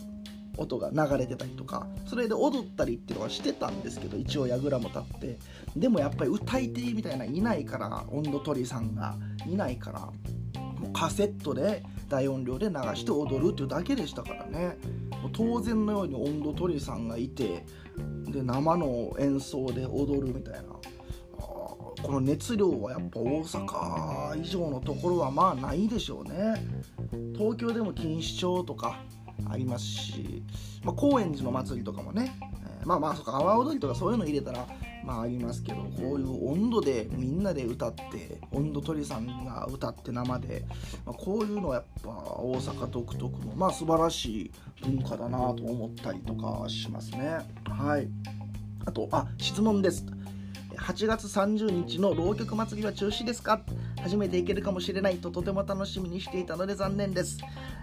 [0.57, 5.39] 音が流れてたりとかそれで踊ったりっていうのはしてたんですけど一応櫓も立って。
[5.77, 9.17] でもやっぱり歌い手みたいないないから温度取りさんが
[9.47, 14.79] いないからもうカセットで大音量で流して踊るっていうだけでしたからね。
[15.23, 17.65] もう当然のように温度取りさんがいて
[18.27, 20.63] で生の演奏で踊るみたいな。
[22.03, 26.55] この熱量はやっぱ大阪以上のところはまあないでしょうね。
[27.35, 29.01] 東京でも錦糸町とか
[29.49, 30.43] ありますし、
[30.85, 32.35] まあ、高円寺の祭りとかもね、
[32.81, 34.67] えー、まあまあそか阿波踊りとかそういうの入れたら
[35.05, 40.65] まあありますけどこういう温度でみんなで歌って温度鳥さんが歌って生で、
[41.05, 44.51] まあ、こういうのはやっぱ大阪独特のまあ素晴らしい
[44.83, 47.39] 文化だなと思ったりとかしますね。
[47.69, 48.09] はい。
[48.85, 50.05] あとあ質問です。
[50.79, 53.61] 8月30日の浪曲祭りは中止ですか？
[54.03, 57.39] 初めて行けるかもしれないととても楽しみにしていたので残念です。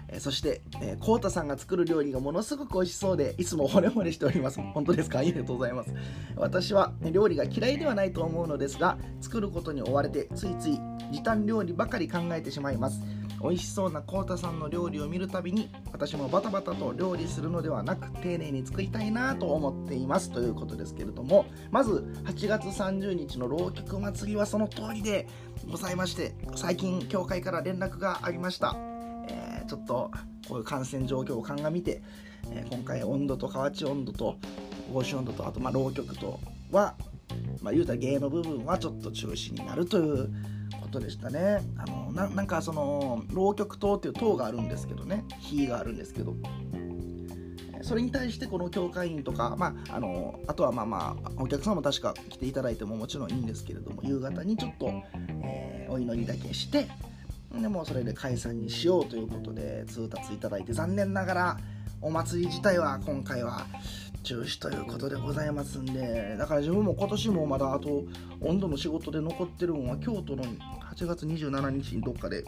[0.08, 4.60] えー、そして、えー、コータさんが作る料理がものすごく美味しそうで、いつも惚れ惚れしております。
[4.60, 5.18] 本当ですか？
[5.18, 5.92] ありがとうございます。
[6.36, 10.78] 私は料理が嫌いではないと思うのですが、作ることに追われてついつい
[11.10, 13.00] 時短料理ばかり考えてしまいます。
[13.44, 25.28] 美味しそうなコータさんの料理を見るたびに私もバタバタと料理するのではなく丁寧に作りたいなと思っていますということですけれどもまず8月30日の浪曲祭りはその通りで
[25.70, 28.74] ございまして最近教会から連絡がありました、
[29.28, 30.10] えー、ちょっと
[30.48, 32.02] こういう感染状況を鑑みて、
[32.50, 34.36] えー、今回温度と河内温度と
[34.90, 36.94] 帽子温度とあとまあ浪曲とは
[37.62, 40.30] まあ、言うたら芸の部分はちょっと中止になるという
[40.80, 41.62] ことでしたね。
[41.78, 45.24] あのなんかその浪曲塔っていう塔があるんですけどね。
[45.40, 46.34] 火があるんですけど。
[47.82, 54.90] それに対してこの教会員とか、まあ、あのあとはまあまあお客さんも確か来ていただいてももちろんいいんですけれども夕方にちょっと、
[55.44, 56.88] えー、お祈りだけして
[57.52, 61.56] でもそれで解散にしようということで通達いただいて残念ながら
[62.00, 63.66] お祭り自体は今回は
[64.22, 68.04] 中止ということでございますんでだから自分も今年もまだあと
[68.40, 70.44] 温度の仕事で残ってるのは京都の
[70.96, 72.44] 8月27日にどっかで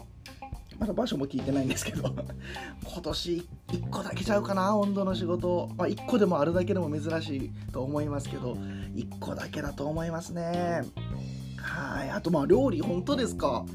[0.79, 2.03] まだ場所も聞いてないんですけど
[2.85, 10.83] 今年1個だけちゃうかな温度の仕事、まあ、1個でもあるだけでも珍しいと思いますけど1個だけだと思いますね。
[11.57, 12.09] はい。
[12.11, 13.65] あとまあ料理本当ですか？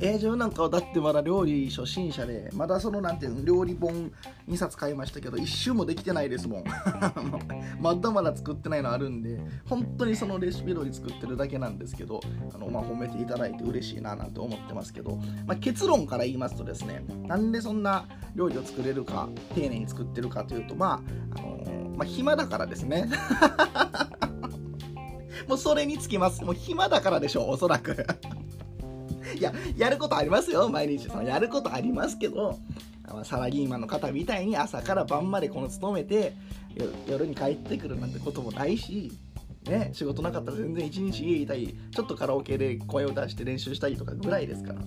[0.00, 4.12] えー、自分なんかはだってまだ料理初心者でまだそのなんていうの料理本
[4.48, 6.64] 2冊買いましたけど1周もできてないですもん。
[7.80, 12.20] まだまだ作ってないのあるんで本当にそのレシピ通り作ってるだけなんですけど
[12.54, 21.02] あの、まあ、褒めていただいて嬉しいななんて思ってますけど、まあ、結論から言いますとですねなんでそんな料理を作れるか丁寧に作ってるかというとま
[21.34, 23.08] あ、あの、まあ、暇だからですね。
[25.48, 26.42] もうそれにつきます。
[26.42, 28.04] もう暇だからでしょうおそらく。
[29.36, 31.08] い や、やることありますよ、毎日。
[31.08, 32.58] そのやることありますけど、
[33.24, 36.34] サラリーマンの方みたいに朝から晩までこの勤めて、
[37.08, 39.12] 夜に帰ってくるなんてこともないし、
[39.64, 44.80] ね、仕事なかったら全然一日家いたり、ちょっとカラオケで声を出して練習したりとかぐらいですから。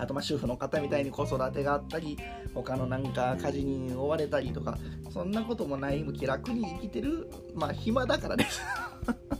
[0.00, 2.18] あとまあ主婦の方みたいに子育てがあったり
[2.54, 4.78] 他のなんか家事に追われたりとか
[5.12, 8.62] そんなこともない気楽に生きてるまあ暇だからです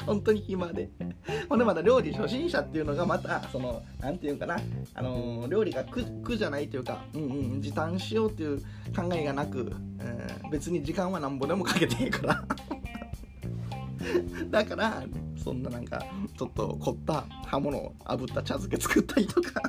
[0.06, 0.90] 本当に暇で。
[1.48, 4.58] ほんでまた料理初心者っていうのがまた、その、何て言うかな、
[4.94, 8.58] あのー、料理が苦苦じゃないというか、うんうん、時短しようっていう
[8.94, 12.44] 考えがなく、えー、別に時間はなんぼでもかけていいから。
[14.50, 15.02] だから、
[15.42, 16.04] そんななんか、
[16.36, 19.62] ちょっと凝った刃物を炙った茶漬け作ったりとか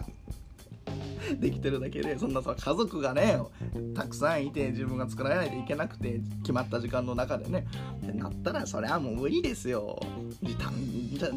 [1.40, 3.40] できてるだけでそんなさ家族がね
[3.96, 7.66] たくさんいて自分が作らないといけなくて決まった時間の中でね。
[8.04, 10.00] ってなったらそれはもう無理ですよ。
[10.42, 10.74] 時短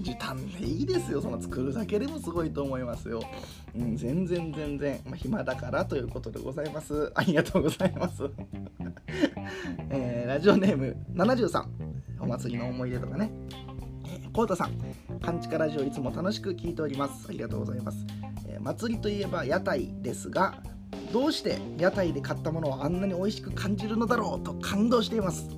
[0.03, 1.20] 時短でいいですよ。
[1.20, 3.23] その作るだけでもすごいと思いますよ、
[3.77, 7.12] うん、全然全然、まあ、暇だからということでございます。
[7.14, 8.25] ありがとうございます。
[9.90, 11.64] えー、ラジオネーム73
[12.20, 13.31] お祭りの思い出とかね。
[14.33, 14.73] コータさん、
[15.20, 17.27] カンチカラジオいつも楽しく聞いております。
[17.29, 18.24] ありがとうございます。
[18.59, 20.62] ー、祭りといえば屋台ですが、
[21.12, 25.49] どうして屋台で買ったものはあんなに美味しく感じるのだろうと感動しています。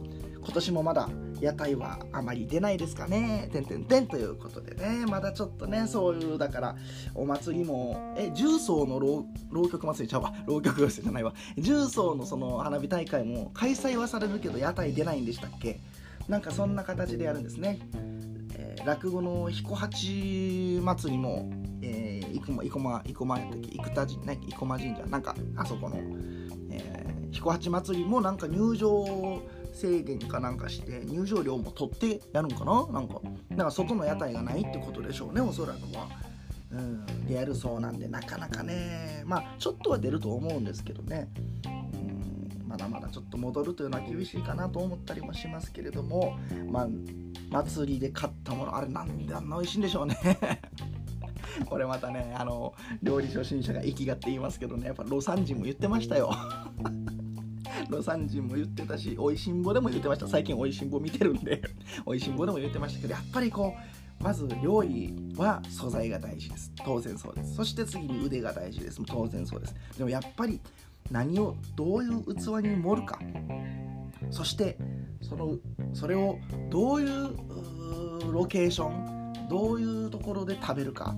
[0.47, 1.09] 今年もまだ
[1.41, 3.49] 屋台はあまり出ないですかね。
[3.53, 6.77] てんてんてんということでね、まだちょっとね、そういう、だから、
[7.15, 9.27] お祭りも、え、重曹の浪
[9.69, 15.81] 曲祭りちゃうわ、浪曲祭りじゃないわ、重曹のその花火大会も開催はされるけど、屋台出ないんでしたっけ
[16.29, 17.81] なんかそんな形でやるんですね
[18.55, 18.77] え。
[18.85, 21.51] 落語の彦八祭りも、
[21.83, 22.06] えー、
[22.39, 23.69] 生駒生駒生駒やったっけ？
[23.71, 25.07] 生田神ね生駒神社。
[25.07, 25.97] なんかあそこの、
[26.71, 32.87] えー、彦八祭りもなんか入場制限かなんかして入場料も取ってやるんかな？
[32.93, 33.21] なんか
[33.51, 36.09] なんか外の屋台がないってことでしょうねおそらくは。
[36.73, 39.23] うん、リアルそうなんでなかなかね。
[39.25, 41.29] まあちょっとは出ると思うんですけどね、
[41.65, 41.69] う
[42.65, 46.37] ん、まだまだちょっと戻るというのは厳しいかなと思ったりもしますけれども
[46.69, 46.89] まあ
[47.51, 50.17] 祭りで買ったものあれなんであんな美味しいんでしょうね。
[51.67, 56.31] これまたねあの料理初心者が生きがって言いますけどねやっぱ魯山人も言ってましたよ。
[57.91, 60.29] 魯山人も言ってたしおいしんぼでも言ってました。
[60.29, 61.63] 最近おいしんぼ見てるんで
[62.05, 63.75] おいしんぼでも言ってましたけどやっぱりこ
[64.21, 66.73] うまず料理は素材が大事です。
[66.85, 67.55] 当然そうです。
[67.55, 69.01] そして次に腕が大事です。
[69.07, 69.75] 当然そうです。
[69.99, 70.61] でもやっぱり
[71.11, 73.19] 何をどういう器に盛るか。
[74.31, 74.79] そして
[75.21, 75.57] その
[75.93, 76.39] それを
[76.71, 81.15] どういうロケーションどういうところで食べるか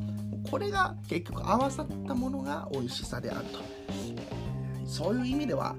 [0.50, 3.60] これが結局合わさったものが美味しさであると。
[4.86, 5.76] そういう意味では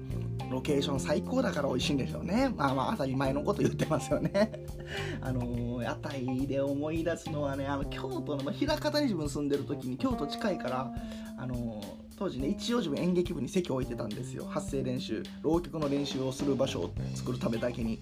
[0.50, 2.52] ロケーション最高だから美味しいんでしょうね。
[2.56, 4.52] まあまあ当たり前のこと言ってますよね。
[5.20, 10.92] あの屋台で思い出すのはねあの京都の、枚方に自分住んでる時に京都近いから
[11.36, 11.80] あの
[12.18, 14.44] 当時ね一応自分演劇部に席を置いてたんですよ。
[14.48, 18.00] 発声練習浪曲の練習をする場所を作るためだけに。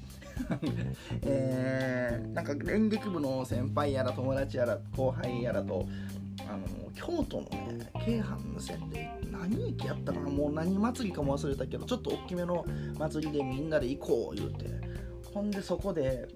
[1.22, 5.86] えー、なんか演劇部の先輩やら友達やら後輩やらと
[6.46, 12.64] あの京都のね京阪の線で何駅やったかなもう何祭りかも忘れたけどちょっと大きめの
[12.98, 14.66] 祭りでみんなで行こう言うて
[15.32, 16.28] ほんでそこで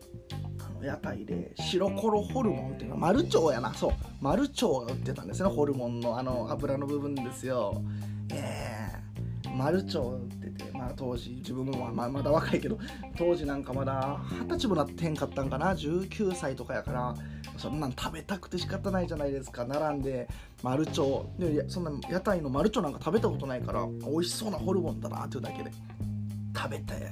[0.61, 3.73] あの屋台で白コロホルモンっていうのマルチョウやな。
[3.75, 7.83] そうマルチョウが売ってたんですねホルモンのあの油の部分ですよ。
[8.33, 8.93] え
[9.45, 12.79] えー、マルチョウ売っててまあ当時自分もまあまだ若いけど
[13.17, 17.15] 当時なんかまだ二十歳もなってへんかったんかな19歳とかやから
[17.57, 19.65] そんなん食べたくて仕方ないじゃないですか。
[19.65, 20.29] 並んで
[20.63, 25.71] マルチョでそんな屋台のマルチョなんか食べたことないから美味しそうなホルモンだなっていうだけで。
[26.55, 27.11] 食べて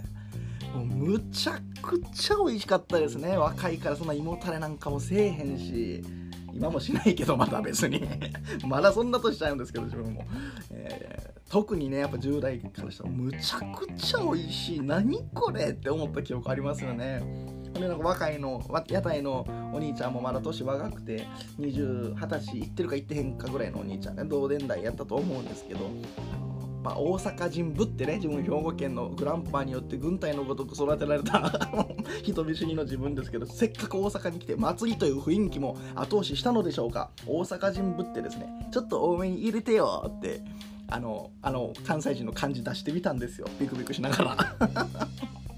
[0.74, 3.36] もうむちゃくちゃ美味しかったですね。
[3.36, 6.04] 若いからそんな胃もたれなんかもせえへんし。
[6.52, 8.02] 今もしないけどまだ別に。
[8.66, 10.24] まだそんなとしちゃうんですけど自分も、
[10.70, 14.80] えー、特にねやっぱ10代からしたらむちゃくちゃ美味しい。
[14.80, 17.59] 何これって思った記憶ありますよね。
[17.74, 21.26] でなんか若いの屋台のお兄ちゃんもまだ年若くて
[21.58, 25.90] 20歳いってるかいってへんかぐらいのお兄ちゃんね同年代やったと思うんですけど
[26.82, 31.52] まあ、大阪人ぶってね自分兵庫県のグランパーによって軍隊のごとく育てられた
[32.24, 37.10] 人見知りの自分ですけどせっかく大阪に来て祭りという雰囲気も後押ししたのでしょうか。
[37.26, 40.42] 大阪人ぶってですねちょっと多めに入れてよって
[40.88, 43.46] あのあの関西人の感じ出してみたんですよ。
[43.60, 44.36] ビクビクしながら。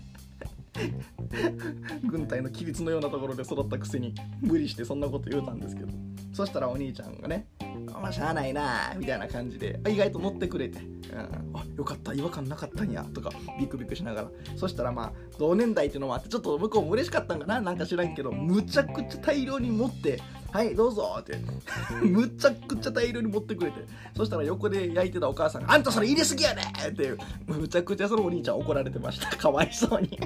[2.04, 5.88] 軍隊の規律のようなところで育ったくせに無理してそんなこと言うたんですけど。
[6.32, 7.46] そしたらお兄ちゃんがね
[7.92, 10.78] 「まあしゃあないな」みたいな感じで意外と乗ってくれて
[11.12, 11.18] 「うん、
[11.54, 13.30] あよかった違和感なかったんや」とか
[13.60, 14.30] ビクビクしながら。
[14.56, 17.60] そしたらまあ同年代っていうのもあってちょっと向こうも嬉しかったんかな？
[17.60, 21.36] なんか知らんけどむちゃくちゃ大量に持ってはいどうぞって。
[22.02, 23.80] むちゃくちゃ大量に持ってくれて。
[24.16, 27.12] そしたら横で焼いてたお母さんが「あんたそれ入れすぎやね!」って
[27.46, 29.36] むちゃくちゃそのお兄ちゃん怒られてました。
[29.36, 30.18] かわいそうに。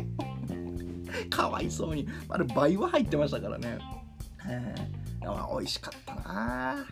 [1.29, 2.09] かわいそうに。
[2.29, 3.79] あれ倍は入ってましたからね。
[4.49, 6.87] えー、美味しかったな。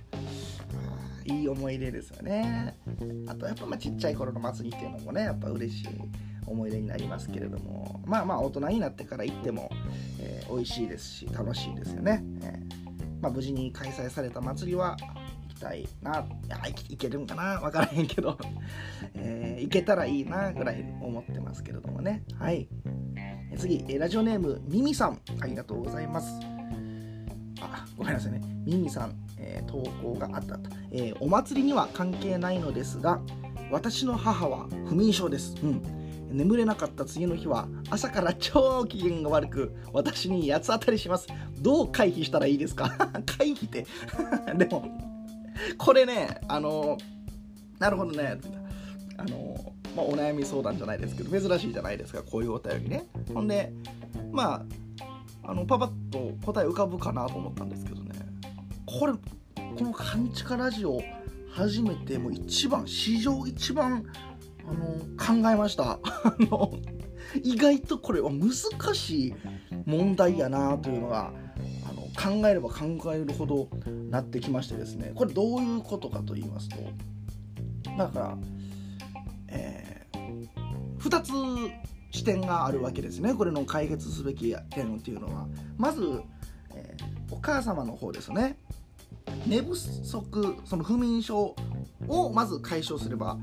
[1.24, 2.76] いい思い出ですよね。
[3.28, 5.88] あとやっぱまあちっちゃい頃の祭りっていうのもねやっぱ嬉しい
[6.46, 8.02] 思い出になりますけれども。
[8.06, 9.70] まあまあ大人になってから行っても、
[10.20, 14.96] えー、美味しいですし楽しいですよね、えー、まあ、無事に開催された祭りは
[15.48, 16.26] 行きたいな。
[16.44, 17.58] いや行けるんかな？
[17.60, 18.36] 分からへんけど、
[19.14, 22.24] えー、行けたらいいなぐらい思ってますけれどもね。
[22.38, 22.68] はい。
[23.56, 26.28] 次、ラジオネーム、ミミさん、ありがとうございます。
[27.60, 28.40] あ、ごめんなさいね。
[28.64, 33.20] ミミさん、えー、投稿があったと、えー、お祭りには関係ないのですが、
[33.70, 35.54] 私の母は不眠症です。
[35.62, 35.82] うん。
[36.30, 41.28] 眠れなかった次の日は朝から超機嫌が悪く私に八つ当たりします
[41.60, 42.90] どう回避したらいいですか？
[43.24, 43.86] 回避って
[44.58, 44.84] でも
[45.78, 46.98] これねあの
[47.78, 48.36] なるほどね
[49.16, 53.06] あのまあ、お悩み相談じゃないですけど珍しいじゃないですかこういうお便りね。
[53.32, 53.72] ほんで
[54.32, 54.64] ま
[55.42, 58.12] ああのパパッと答え浮かぶかなと思ったんですけどね。
[58.86, 59.18] これこ
[59.84, 61.00] の「カンチカラジオ」
[61.50, 64.04] 初めてもう一番史上一番
[64.66, 66.00] あの考えました。
[66.02, 66.72] あの
[67.42, 68.52] 意外とこれは難
[68.94, 69.34] しい
[69.86, 71.32] 問題やなというのが
[71.88, 73.68] あの考えれば考えるほど
[74.10, 75.12] なってきましてですね。
[75.14, 76.76] これどういうことかと言いますと
[77.96, 78.38] だから、
[81.04, 81.32] 2つ
[82.10, 83.34] 視点があるわけですね。
[83.34, 85.46] これの解決すべき点っていうのは。
[85.76, 86.22] まず、
[86.74, 88.58] えー、お母様の方ですね。
[89.46, 91.54] 寝不足その不眠症
[92.08, 93.38] をまず解消すれば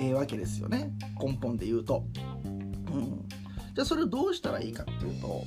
[0.00, 0.90] ええわけですよね。
[1.22, 2.04] 根本で言うと、
[2.44, 3.28] うん、
[3.74, 5.44] じゃあそれをどうしたらいいかっていうと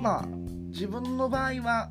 [0.00, 0.26] まあ
[0.68, 1.90] 自分の場合は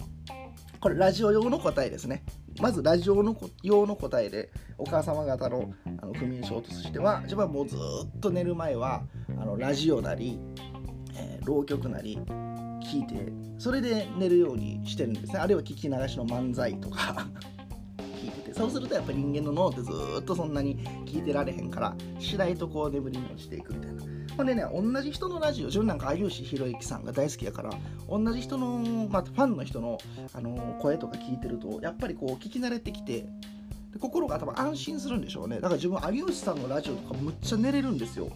[0.80, 2.24] これラジオ用の答えですね。
[2.64, 9.04] まずラジオの用の答えでお母様方のあの不眠症としては自分はもうずっと寝る前は
[9.38, 10.40] あのラジオなり、
[11.14, 12.18] えー、浪曲なり
[12.82, 15.40] 聞いてそれで寝るようにしてるんですね。
[15.40, 17.28] あるいは聞き流しの漫才とか
[18.22, 18.54] 聞いてて。
[18.54, 19.92] そうするとやっぱ人間の脳ってず
[20.22, 24.13] っとそんなに聞いてられへんから次第とこう眠りに落ちていくみたいな。
[24.38, 27.72] ほんでね同じ人のラジオ自分なんか有吉弘行さんが大好きやから
[28.10, 29.98] 同じ人の、まあ、ファンの人の、
[30.34, 33.22] あの声とか聞いてるとやっぱりこう聞き慣れてきて
[33.94, 35.58] で心が多分安心するんでしょうね。
[35.58, 38.30] だから自分有吉さんのラジオとかむっちゃ寝れるんですよ。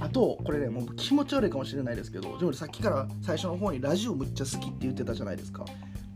[0.00, 5.64] あとこれねもう気持ち悪いかもしれないですけど自分さっきから最初の方にラジオむっちゃ好きって言ってたじゃないですか。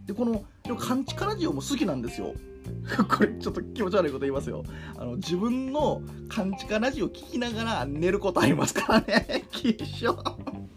[0.09, 2.33] でこのでもカンチカラジオも好きなんですよ。
[3.09, 4.65] これちょっと気持ち悪いこと言いますよ。
[4.97, 6.01] あの自分の
[6.31, 9.45] カンチカラジオ聞きながら寝ることありますからね。
[9.53, 10.19] きっしょ。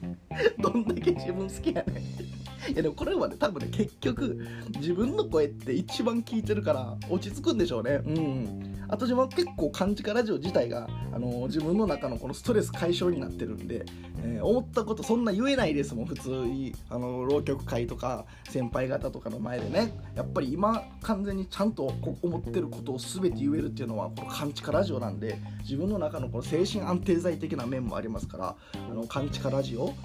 [0.60, 2.02] どんだけ自分好きやね
[2.68, 2.72] ん。
[2.74, 8.02] いやでもこれはね多分ね結局自分の声って一番聞いてるから落ち着くんでしょうね。
[8.06, 8.71] うん。
[8.92, 13.86] あと自分は結構漢字かラジオ自体が、あのー、自分の中のこのストレス解消になってるんで、
[14.22, 19.94] えー、思ったことそんな言えないですもん普通に、あのー、浪曲会とか先輩方とかの前でね。
[20.14, 21.84] やっぱり今完全にちゃんと
[22.22, 28.56] 思ってることを全て言えるっていうのはこの漢字かラジオなんで自分の中のこの精神安定剤的な面もありますから
[28.90, 29.96] あの漢字かラジオを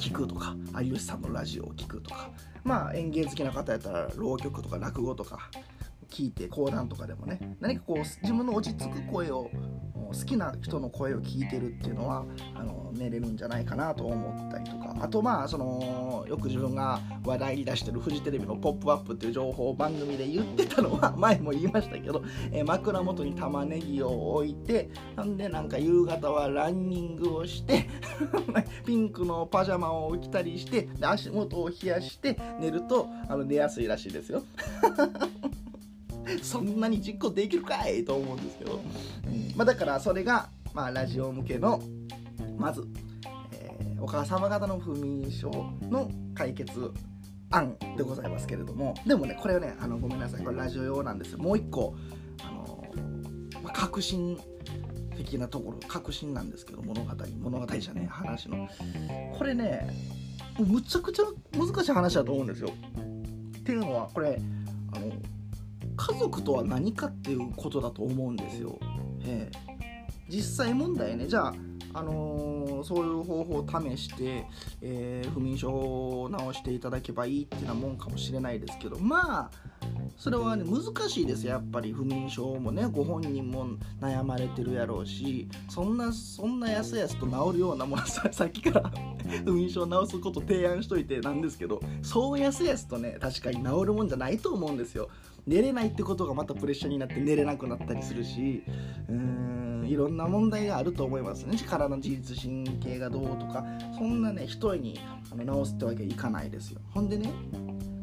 [0.00, 2.30] 聞くとか有吉さんのラジオを聞くとか
[2.64, 5.50] まあ演芸好きな方やったら浪曲とか落語とか
[6.10, 9.50] 聞いて講談とかでもね何かこう自分の落ち着く声を
[10.12, 27.88] 好きな人の声を聞いてるっていうのはあの寝れるんじゃないかなと思ったりとかあとまあそのよく自分が話題に出してるフジテレビの「ポップアップっていう情報番組で言ってたのは 前も言いましたけど、えー、枕元に玉ねぎを置いてなんでなんか夕方はランニングをして
[28.84, 34.42] ピンクのパジャマを着たりしてで足元を冷やして寝るとあの寝やすいらしいですよ。
[36.42, 38.80] そんなに実行できるかいと思うんですけど、
[39.26, 39.52] うん。
[39.56, 41.82] まあ、だからそれが、まあ、ラジオ向けの
[42.56, 42.86] まず、
[43.52, 45.50] えー、お母様方の不眠症
[45.90, 46.92] の解決
[47.50, 48.94] 案でございますけれども。
[49.06, 50.44] でもねこれはねあのごめんなさい。
[50.44, 51.38] これラジオ用なんですよ。
[51.38, 51.94] もう一個
[52.42, 52.84] あの、
[53.62, 54.38] まあ、革新
[55.16, 57.10] 的なところ革新なんですけど物語
[57.40, 58.68] 物語じゃねえ話の。
[59.36, 59.88] これね
[60.58, 61.24] むちゃくちゃ
[61.56, 62.70] 難しい話だと思うんですよ。
[62.70, 64.40] っていうのはこれ
[64.92, 65.12] あの
[65.96, 68.78] 家族とは何かっていうことだと思うんですよ。
[69.22, 71.26] えー、実際問題ね。
[71.26, 71.54] じゃあ
[71.92, 74.46] あのー、そういう方法を試して、
[74.80, 78.98] えー、不眠症を治していただけばいいっていうなもんかもしれないですけど。
[78.98, 79.50] まあ
[80.16, 83.66] それはね難しいですやっぱり不眠症もねご本人も
[84.00, 88.92] 悩まれてるやろうしそんなそんなやすやすと治るようなものさ さっきから
[89.46, 95.08] 不眠症を治すこと提案しといてなんですけどそうやすやすとね確かに治るもんじゃないと思うんですよ。
[95.50, 98.62] 寝れないってことがまたプレッシャーになって寝れなくなったりするし
[99.08, 101.56] うーんいろんな問題があると思いますね。
[101.56, 103.64] 力の自律神経がどうとか
[103.98, 105.00] そんなね一重に
[105.32, 106.80] あの治すってわけにいかないですよ。
[106.90, 107.32] ほんでね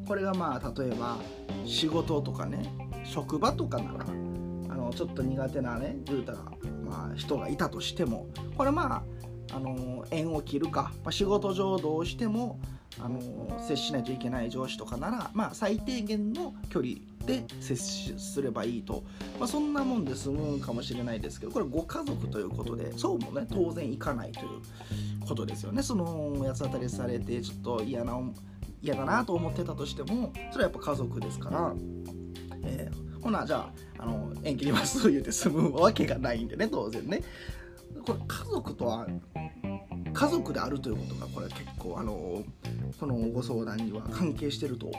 [0.06, 1.18] これがまあ例えば
[1.64, 2.70] 仕事とかね
[3.06, 6.40] 職場とかならあのちょっと苦手なね言うたら、
[6.84, 8.28] まあ、人がいたとしても
[8.58, 9.06] これま
[9.50, 12.60] ああの縁を切るか、まあ、仕事上どうしても
[13.00, 13.20] あの
[13.62, 17.76] 接しないといけない上司とかなら、まあ、最低限の距離で接
[18.18, 19.04] すればいいと、
[19.38, 25.84] まあ、そんなもんで済むかもしれないですけどこれご家族ということでそうもね当然いかないということですよね。
[25.84, 28.18] その八つ当たりされてちょっと嫌な
[28.82, 31.74] 嫌だなと思ってたとしてもそれはやっぱ家族ですから、
[32.64, 37.22] えー、ほなじゃああの縁切りますと言うて済むわけがないんでね当然ね。
[38.06, 39.08] これ家族とは
[40.18, 42.44] 家族であるということがこれは結構あの
[43.00, 44.92] このご相談には関係してると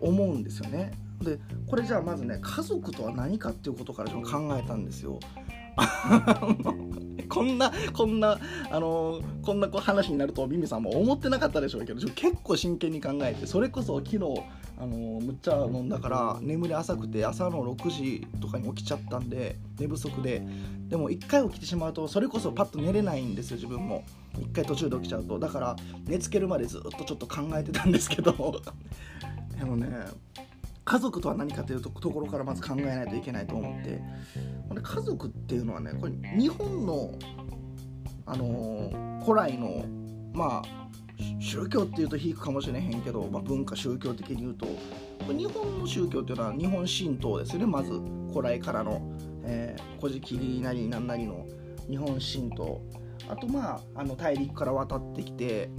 [0.00, 0.92] 思うんですよね。
[1.22, 5.20] でこれじゃあまずね家族とは何かっていうことからちょっと考えたんですよ。
[7.28, 8.38] こんなこんな
[8.70, 14.18] あのこんな話になるとミミさんも思ってなかったでしょうけど結構真剣に考えてそれこそ昨日
[14.76, 20.42] あのむっちゃ飲んだから眠り浅くて朝の6時とかに起きちゃったんで寝不足で。
[20.88, 24.04] でも1回起きてしまうとそれこそパッと寝れないんですよ自分も。
[24.34, 25.38] 1回途中で起きちゃうと。
[25.38, 28.32] だから寝つけるまでずっとちょっと考えてたんですけど。
[29.58, 29.88] でもね
[30.84, 34.00] 家族とは何かというところからまず考えないといけないと思って。
[34.82, 37.12] 家族っていうのはねこれ日本の
[38.26, 39.84] あのー、古来の
[40.32, 40.83] まあ
[41.40, 44.66] 宗教っていうと引くかもしれへんけど、まあ、文化宗教的に言うと
[45.32, 47.66] 日本の宗教っていうのは日本神道ですよね。
[47.66, 47.92] まず
[48.30, 49.00] 古来からの
[49.44, 51.46] 「えー、古事記」なりなんなりの
[51.88, 52.80] 日本神道。
[53.28, 55.70] あとまああの大陸から渡ってきて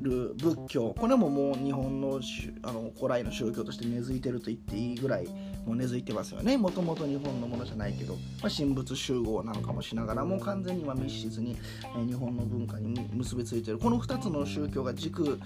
[0.00, 0.94] る仏教。
[0.98, 2.20] これももう日本の
[2.62, 5.28] あの古来の宗教として根付いてると言っていいぐらい
[5.66, 11.56] もう根付いてますよねもともと日本のものじゃないけど、まあ、神仏集合なんかもしながらも完全には密室に、
[11.96, 15.38] え日本の文化に結びついてるこの2つの宗教が軸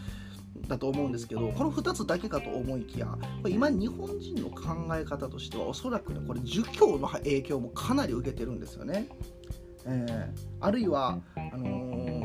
[0.69, 3.09] だと思うんですけどこの2つだけかと思いきや
[3.47, 9.09] 今日本人の考え方としてはおそらくねこれ儒教の影響もかなり受けてるんですよね。
[9.87, 12.24] えー、あるいはあのー、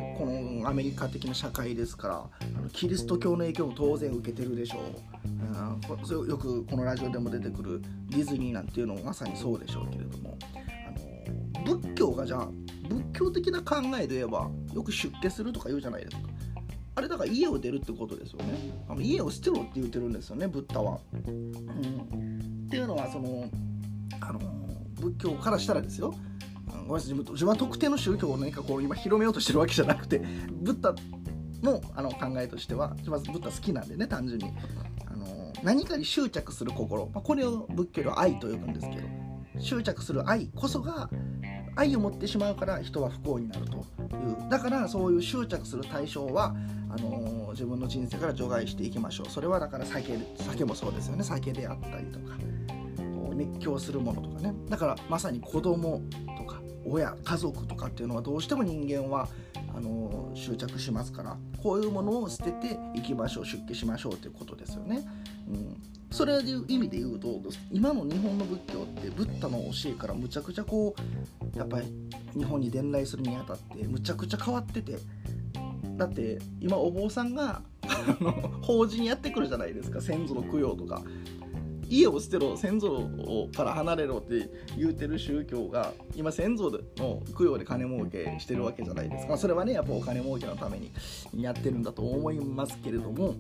[0.68, 2.16] アメリカ的な社会ですから
[2.58, 10.38] あのキリスト教の影響も当然受けてるでしょう、うん、よくこのラジオでも出てくるディズニーなんていうのもまさにそうでしょうけれども、
[11.56, 12.48] あの、仏教がじゃあ
[12.90, 16.30] 仏教的な考えで言えばよく出家するとか言うじゃないですか。
[16.96, 18.84] あれだから家を出るってことですよね。
[18.90, 23.50] あの家を捨てろって言ってるんですよねブッダは、うん、っていうのはその
[24.20, 24.40] あの
[24.96, 26.14] 仏教からしたらですよ。
[26.90, 27.14] ごめんなさい。
[27.14, 30.20] 自分は特定の宗教を何かこう今広めようとしてるわけじゃなくて
[30.52, 30.96] ブッダ
[31.62, 34.52] のあの考えとしてはまずブッダ好きなんでね単純に。
[35.06, 39.02] あの何かに執着する心、まあ、これを仏教では愛と呼ぶんですけど
[39.60, 41.10] 執着する愛こそが
[41.76, 44.50] 愛を持ってしまうから人は不幸になるという。
[44.50, 46.56] だからそういう執着する対象は
[46.90, 49.30] あのー、自分の人生から除外していきましょう。
[49.30, 51.24] それはだから酒酒もそうですよね。
[51.24, 52.36] 酒であったりとか
[53.36, 54.54] 熱狂するものとかね。
[54.70, 56.02] だからまさに子供
[56.38, 56.39] と
[56.86, 59.28] 親家族とかっていうのはどうしても人間は
[59.76, 65.08] あの執着しますからこういうものを捨てていきましょう出家しましょうということですよね。
[65.50, 70.96] うん、それでいう意味で言うと今の日本の仏教ってブッダの教えからむちゃくちゃこ
[71.56, 71.88] うやっぱり
[72.34, 74.98] 日本に伝来するにあたってむちゃくちゃ変わってて
[75.98, 77.62] だって今お坊さんが
[78.62, 80.02] 法事にやってくるじゃないですか。
[80.02, 81.02] 先祖の供養とか。
[81.90, 89.38] 家を捨てろ先祖から離れろって言うてる宗教が今先祖の供養で金儲けしてるわけじゃないですか。
[89.38, 90.92] それはねやっぱお金儲けのために
[91.36, 93.36] やってるんだと思いますけれども。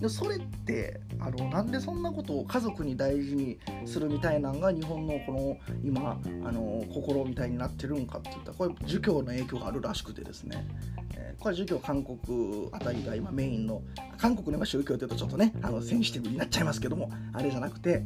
[0.00, 10.66] でそれってあのなんでそんなことを家族に大事にするみたいなのが日本のこの今あの心みたいになってるんかっていったらこれ儒教の影響があるらしくてですね、
[11.14, 13.82] えー、これ儒教韓国あたりが今メインの
[14.18, 18.02] 韓国の宗教っていうとちょっとねあのセンシティブになっちゃいますけどもあれじゃなくて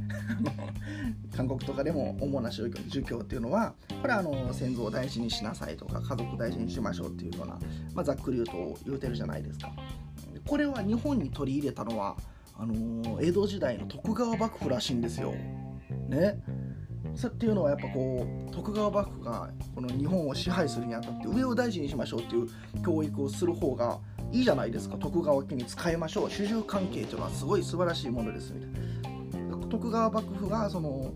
[1.37, 7.59] 韓国とかでも主な宗教儒教っていうのはこれはあの先祖を大事にしなさいとか家族大事にしましょうっていうような、
[7.95, 9.73] まあ、ざっくり言うと言うてるじゃないですか。
[10.47, 12.17] これは日本に取り入れたのは
[12.57, 15.33] あのー、江戸時代の徳川幕府らしいんですよ。
[16.09, 16.43] ね。
[17.15, 22.49] そっていうのはやっぱこう徳川幕府がこの日本を支配するにあたって上を大事にしましょうっていう
[22.85, 23.99] 教育をする方が
[24.31, 24.97] いいじゃないですか。
[24.97, 26.31] 徳川家に使いましょう。
[26.31, 29.57] 主従関係というのはすごい素晴らしいものですみたいな。
[29.71, 31.13] 徳川幕府がその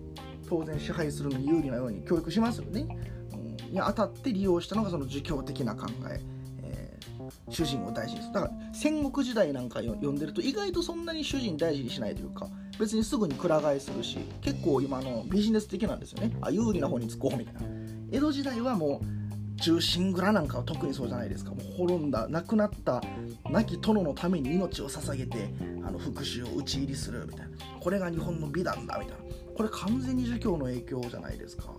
[0.48, 2.86] 当然支配するのに有利なように教育しますよね、
[3.32, 6.20] うん、にあたって利用したのがその儒教的な考え。
[7.48, 8.34] 主人を大事にする。
[8.34, 12.48] だから戦国時代なんか読んでると意外とそんなに主人大事にしないというか
[12.78, 16.36] 別にすぐにくら替えするし結構今のビジネス的なんですよね。
[16.40, 17.60] あ有利な方につこうみたいな。
[18.12, 21.50] 江戸時代はもう中心蔵なんかは特にそうじゃないですか。
[21.50, 23.02] もう滅んだ亡くなった
[23.50, 25.48] 亡き殿のために命を捧げて
[25.84, 27.56] あの復讐を討ち入りするみたいな。
[27.80, 29.24] これが日本の美談だみたいな。
[29.56, 31.73] これ完全に儒教の影響じゃないですか。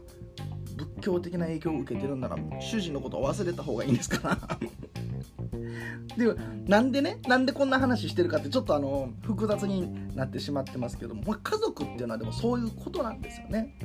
[0.76, 4.60] 仏教的な影響を受けてるんなら主人のことを忘れた方がいいんですから。
[6.18, 6.34] で
[6.68, 13.78] なんでねなんでこんな話してるかってちょっとあの複雑になってしまってますけども、まあ、家族っていうのはでもそういうことなんですよね。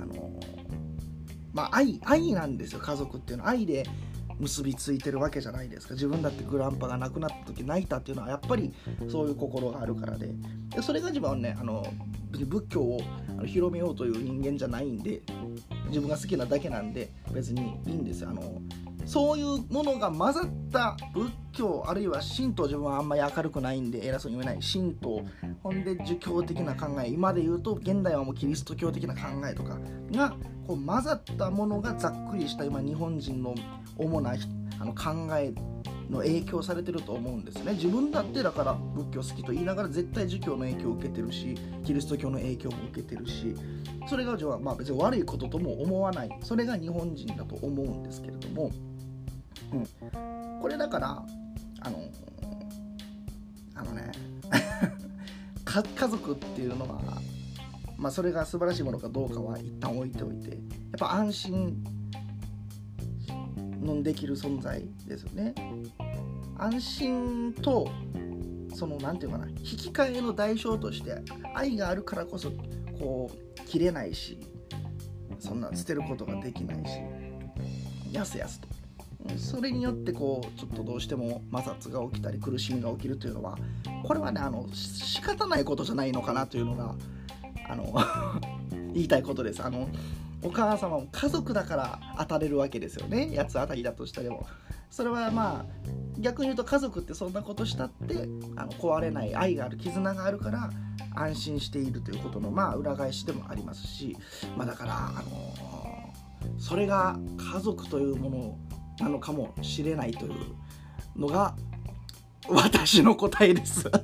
[0.00, 0.30] あの
[1.52, 3.50] まあ愛愛なんですよ家族っていうのは。
[3.50, 3.84] 愛で
[4.38, 5.94] 結びついてるわけじゃないですか。
[5.94, 8.72] 自分だってグランパが亡くなった時泣いたっていうのはやっぱり
[9.08, 10.28] そういう心があるからで。
[10.74, 11.84] でそれが自分はねあの
[12.30, 13.00] 仏教を
[13.46, 15.22] 広めようという人間じゃないんで
[15.88, 18.30] 自分が好きなだけなんで別にいいんですよ。
[18.30, 18.60] あの
[19.06, 24.60] そういうものが混ざった仏教あるいは神道自分はあんまり明るくないんで偉そうに言えない。
[24.60, 25.22] 神道。
[25.62, 27.08] ほんで儒教的な考え。
[27.08, 29.78] 今で言うと現代はもうキリスト教的な考えとか
[30.10, 30.34] が
[30.66, 33.54] こう混ざったものがざっくりした今日本人の
[33.98, 34.34] 主な
[34.80, 35.52] あの考え
[36.10, 37.72] の影響されてると思うんですね。
[37.72, 43.54] 自分だってだから仏教好きと言いながら絶対儒教の影響を受けてるしキリスト教の影響も受けてるし
[44.06, 46.30] それがまあ別に悪いこととも思わない。
[46.42, 48.70] それが日本人だと思うんですけれども
[49.72, 51.22] うん、これだから
[51.80, 51.98] あの
[53.74, 54.12] あのね
[55.64, 57.00] 家族っていうのは、
[57.96, 60.58] まあ、それが素晴らしいものかどうかは一旦置いておいてやっ
[60.98, 61.84] ぱ安心
[63.84, 65.54] のできる存在ですよね。
[66.58, 67.90] 安心と
[68.74, 71.18] その何て言うかな引き換えの代償として
[71.54, 72.50] 愛があるからこそ
[72.98, 74.38] こう切れないし
[75.38, 77.24] そんな捨てることができないし。
[78.14, 78.68] やすやすと。
[79.36, 83.56] それによってこうちょっとどうしても摩擦が起きたり苦しみが起きるというのは
[84.02, 86.94] これはねあの仕方ないことじゃないのかなというのが
[87.68, 87.94] あの
[88.92, 89.64] 言いたいことです。
[89.64, 89.88] あの
[90.44, 93.34] お母様も家族だから当たれるわけですよね。
[93.36, 94.46] 八つ当たりだとしても。
[94.90, 100.70] それはまあ逆に言うと家族ってそんなことしたってあの壊れない愛がある絆があるから
[101.16, 104.16] 安心しているということのまあ裏返しでもありますし、
[104.56, 106.12] まあ、だから、あの、
[106.58, 107.18] それが
[107.52, 108.58] 家族というもの
[109.00, 110.34] なのかもしれないという
[111.16, 111.56] のが
[112.48, 113.90] 私の答えです。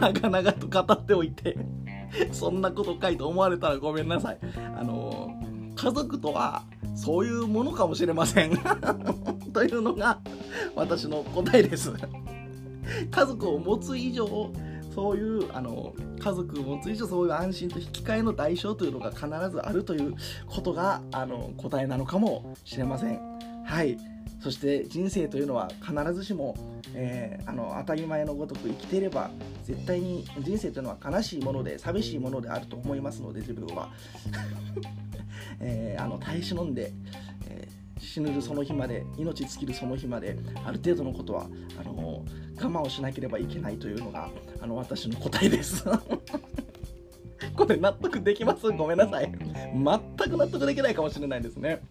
[0.00, 1.56] 長々と語っておいて。
[2.32, 4.38] そんなことかいと思われたらごめんなさい。
[4.76, 5.34] あの
[5.76, 6.62] 家族とは
[6.94, 8.58] そういうものかもしれません。
[9.52, 10.20] というのが
[10.74, 11.92] 私の答えです。
[13.10, 14.50] 家族を持つ以上
[14.94, 20.14] そういうあの家族を持つ以上そういう安心と引き換えの代償というのが必ずあるという
[20.46, 23.20] ことがあの答えなのかもしれません。
[23.64, 23.96] はい。
[24.40, 26.56] そして人生というのは必ずしも、
[26.94, 29.30] えー、あの当たり前のごとく生きていれば
[29.64, 33.90] 絶対に人生というのは悲しいもので寂しいものであると思いますので自分は、
[35.60, 36.90] えー、あの耐え忍んで、
[37.50, 41.46] えー、死ぬるその日まで命尽きるその日まである程度のことは
[41.78, 42.24] あの
[42.56, 44.30] 我慢をしなければいけないというのが
[44.62, 45.84] あの私の答えです。
[47.56, 48.70] これ納得できます？
[48.70, 49.30] ごめんなさい。
[49.30, 51.82] 全く納得できないかもしれないですね。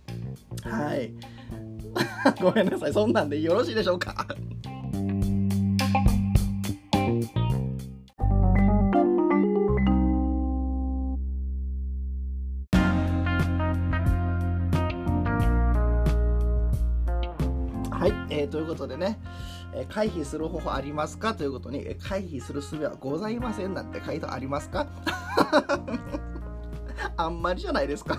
[0.64, 1.12] はい。
[2.42, 2.94] ごめんなさい。
[2.94, 4.14] そんなんでよろしいでしょうか？
[17.92, 19.20] はい、えー、ということでね、
[19.74, 21.34] えー、回避する方法ありますか？
[21.34, 24.88] ということに、えー、回避する術はございませんなんて回答ありますか？
[27.18, 28.18] あんまりじゃないですか？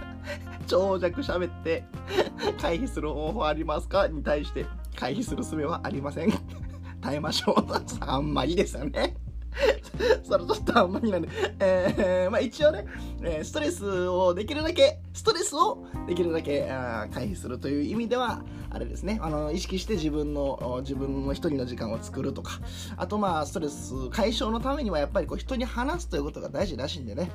[0.66, 1.84] 長尺喋って
[2.60, 4.08] 回避する方法ありますか？
[4.08, 6.32] に対して回避する術はありません。
[7.00, 7.64] 耐えましょう。
[8.00, 9.16] あんまりですよね。
[10.22, 12.86] それちょっとあんまりなんで、えー、まあ一応ね、
[13.22, 16.68] えー、ストレスをできるだけ、ストレスをできるだけ
[17.12, 22.60] 回避するという意味では、あれですね、あの、意識して自分の、自分の一人の時間を作るとか、
[22.96, 27.32] あとまあ、ストレス解消のためにはやっぱりこう人に話すということが大事らしいんでね、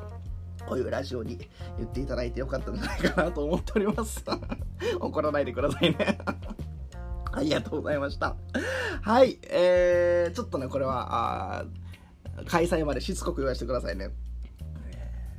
[0.68, 1.38] こういうラジオに
[1.78, 4.24] 言っていただいてよかったんじゃないかなと思っております。
[4.99, 6.18] 怒らないでくださいね
[7.32, 8.36] ありがとうございました。
[9.01, 11.66] はい、えー、ちょっとね、これは、あ
[12.47, 14.09] 開催までしつこく言わせてくださいね。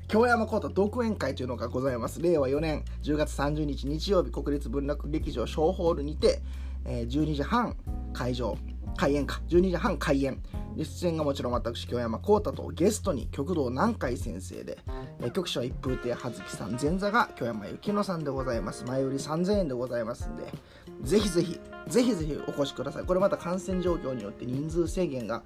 [0.08, 2.22] 京山コート独演会というのがございます。
[2.22, 6.40] 令和4年10月30日日曜日、国立文楽劇場小ホールにて、
[6.84, 7.76] えー、12時半
[8.12, 8.56] 会場、
[8.96, 10.42] 開演か、12時半開演。
[10.76, 14.78] 出演がもちろん私、京山幸太とゲストに極道南海先生で、
[15.20, 18.84] え局長一風亭葉月さん、前座が京山幸乃さんでございます。
[18.84, 20.52] 前売り3000円でございますんで、
[21.02, 23.04] ぜひぜひ、ぜひぜひお越しください。
[23.04, 25.42] これまた感染状況によって人数制限が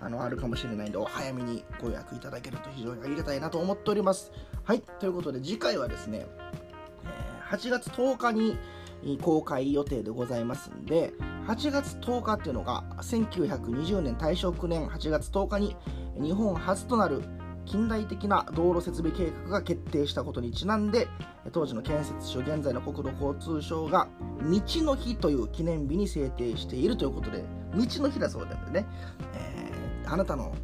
[0.00, 4.30] あのあるかもしれないんで、お早めにご予約いただけると非常にありがたいなと思っております。
[4.64, 6.26] はい、ということで次回はですね、
[7.50, 8.58] 8月10日に
[9.22, 11.12] 公開予定でございますんで、
[11.46, 15.76] 8月10日っていうのが1920年大正9年8月10日に
[16.20, 17.22] 日本初となる
[17.66, 21.08] 近代的な道路設備計画が決定したことにちなんで
[21.52, 24.08] 当時の建設省現在の国土交通省が
[24.42, 27.44] 道の日という記念日に制定しているということで
[27.74, 28.86] 道の日だそうなんでね、
[29.34, 30.54] えー、あなたの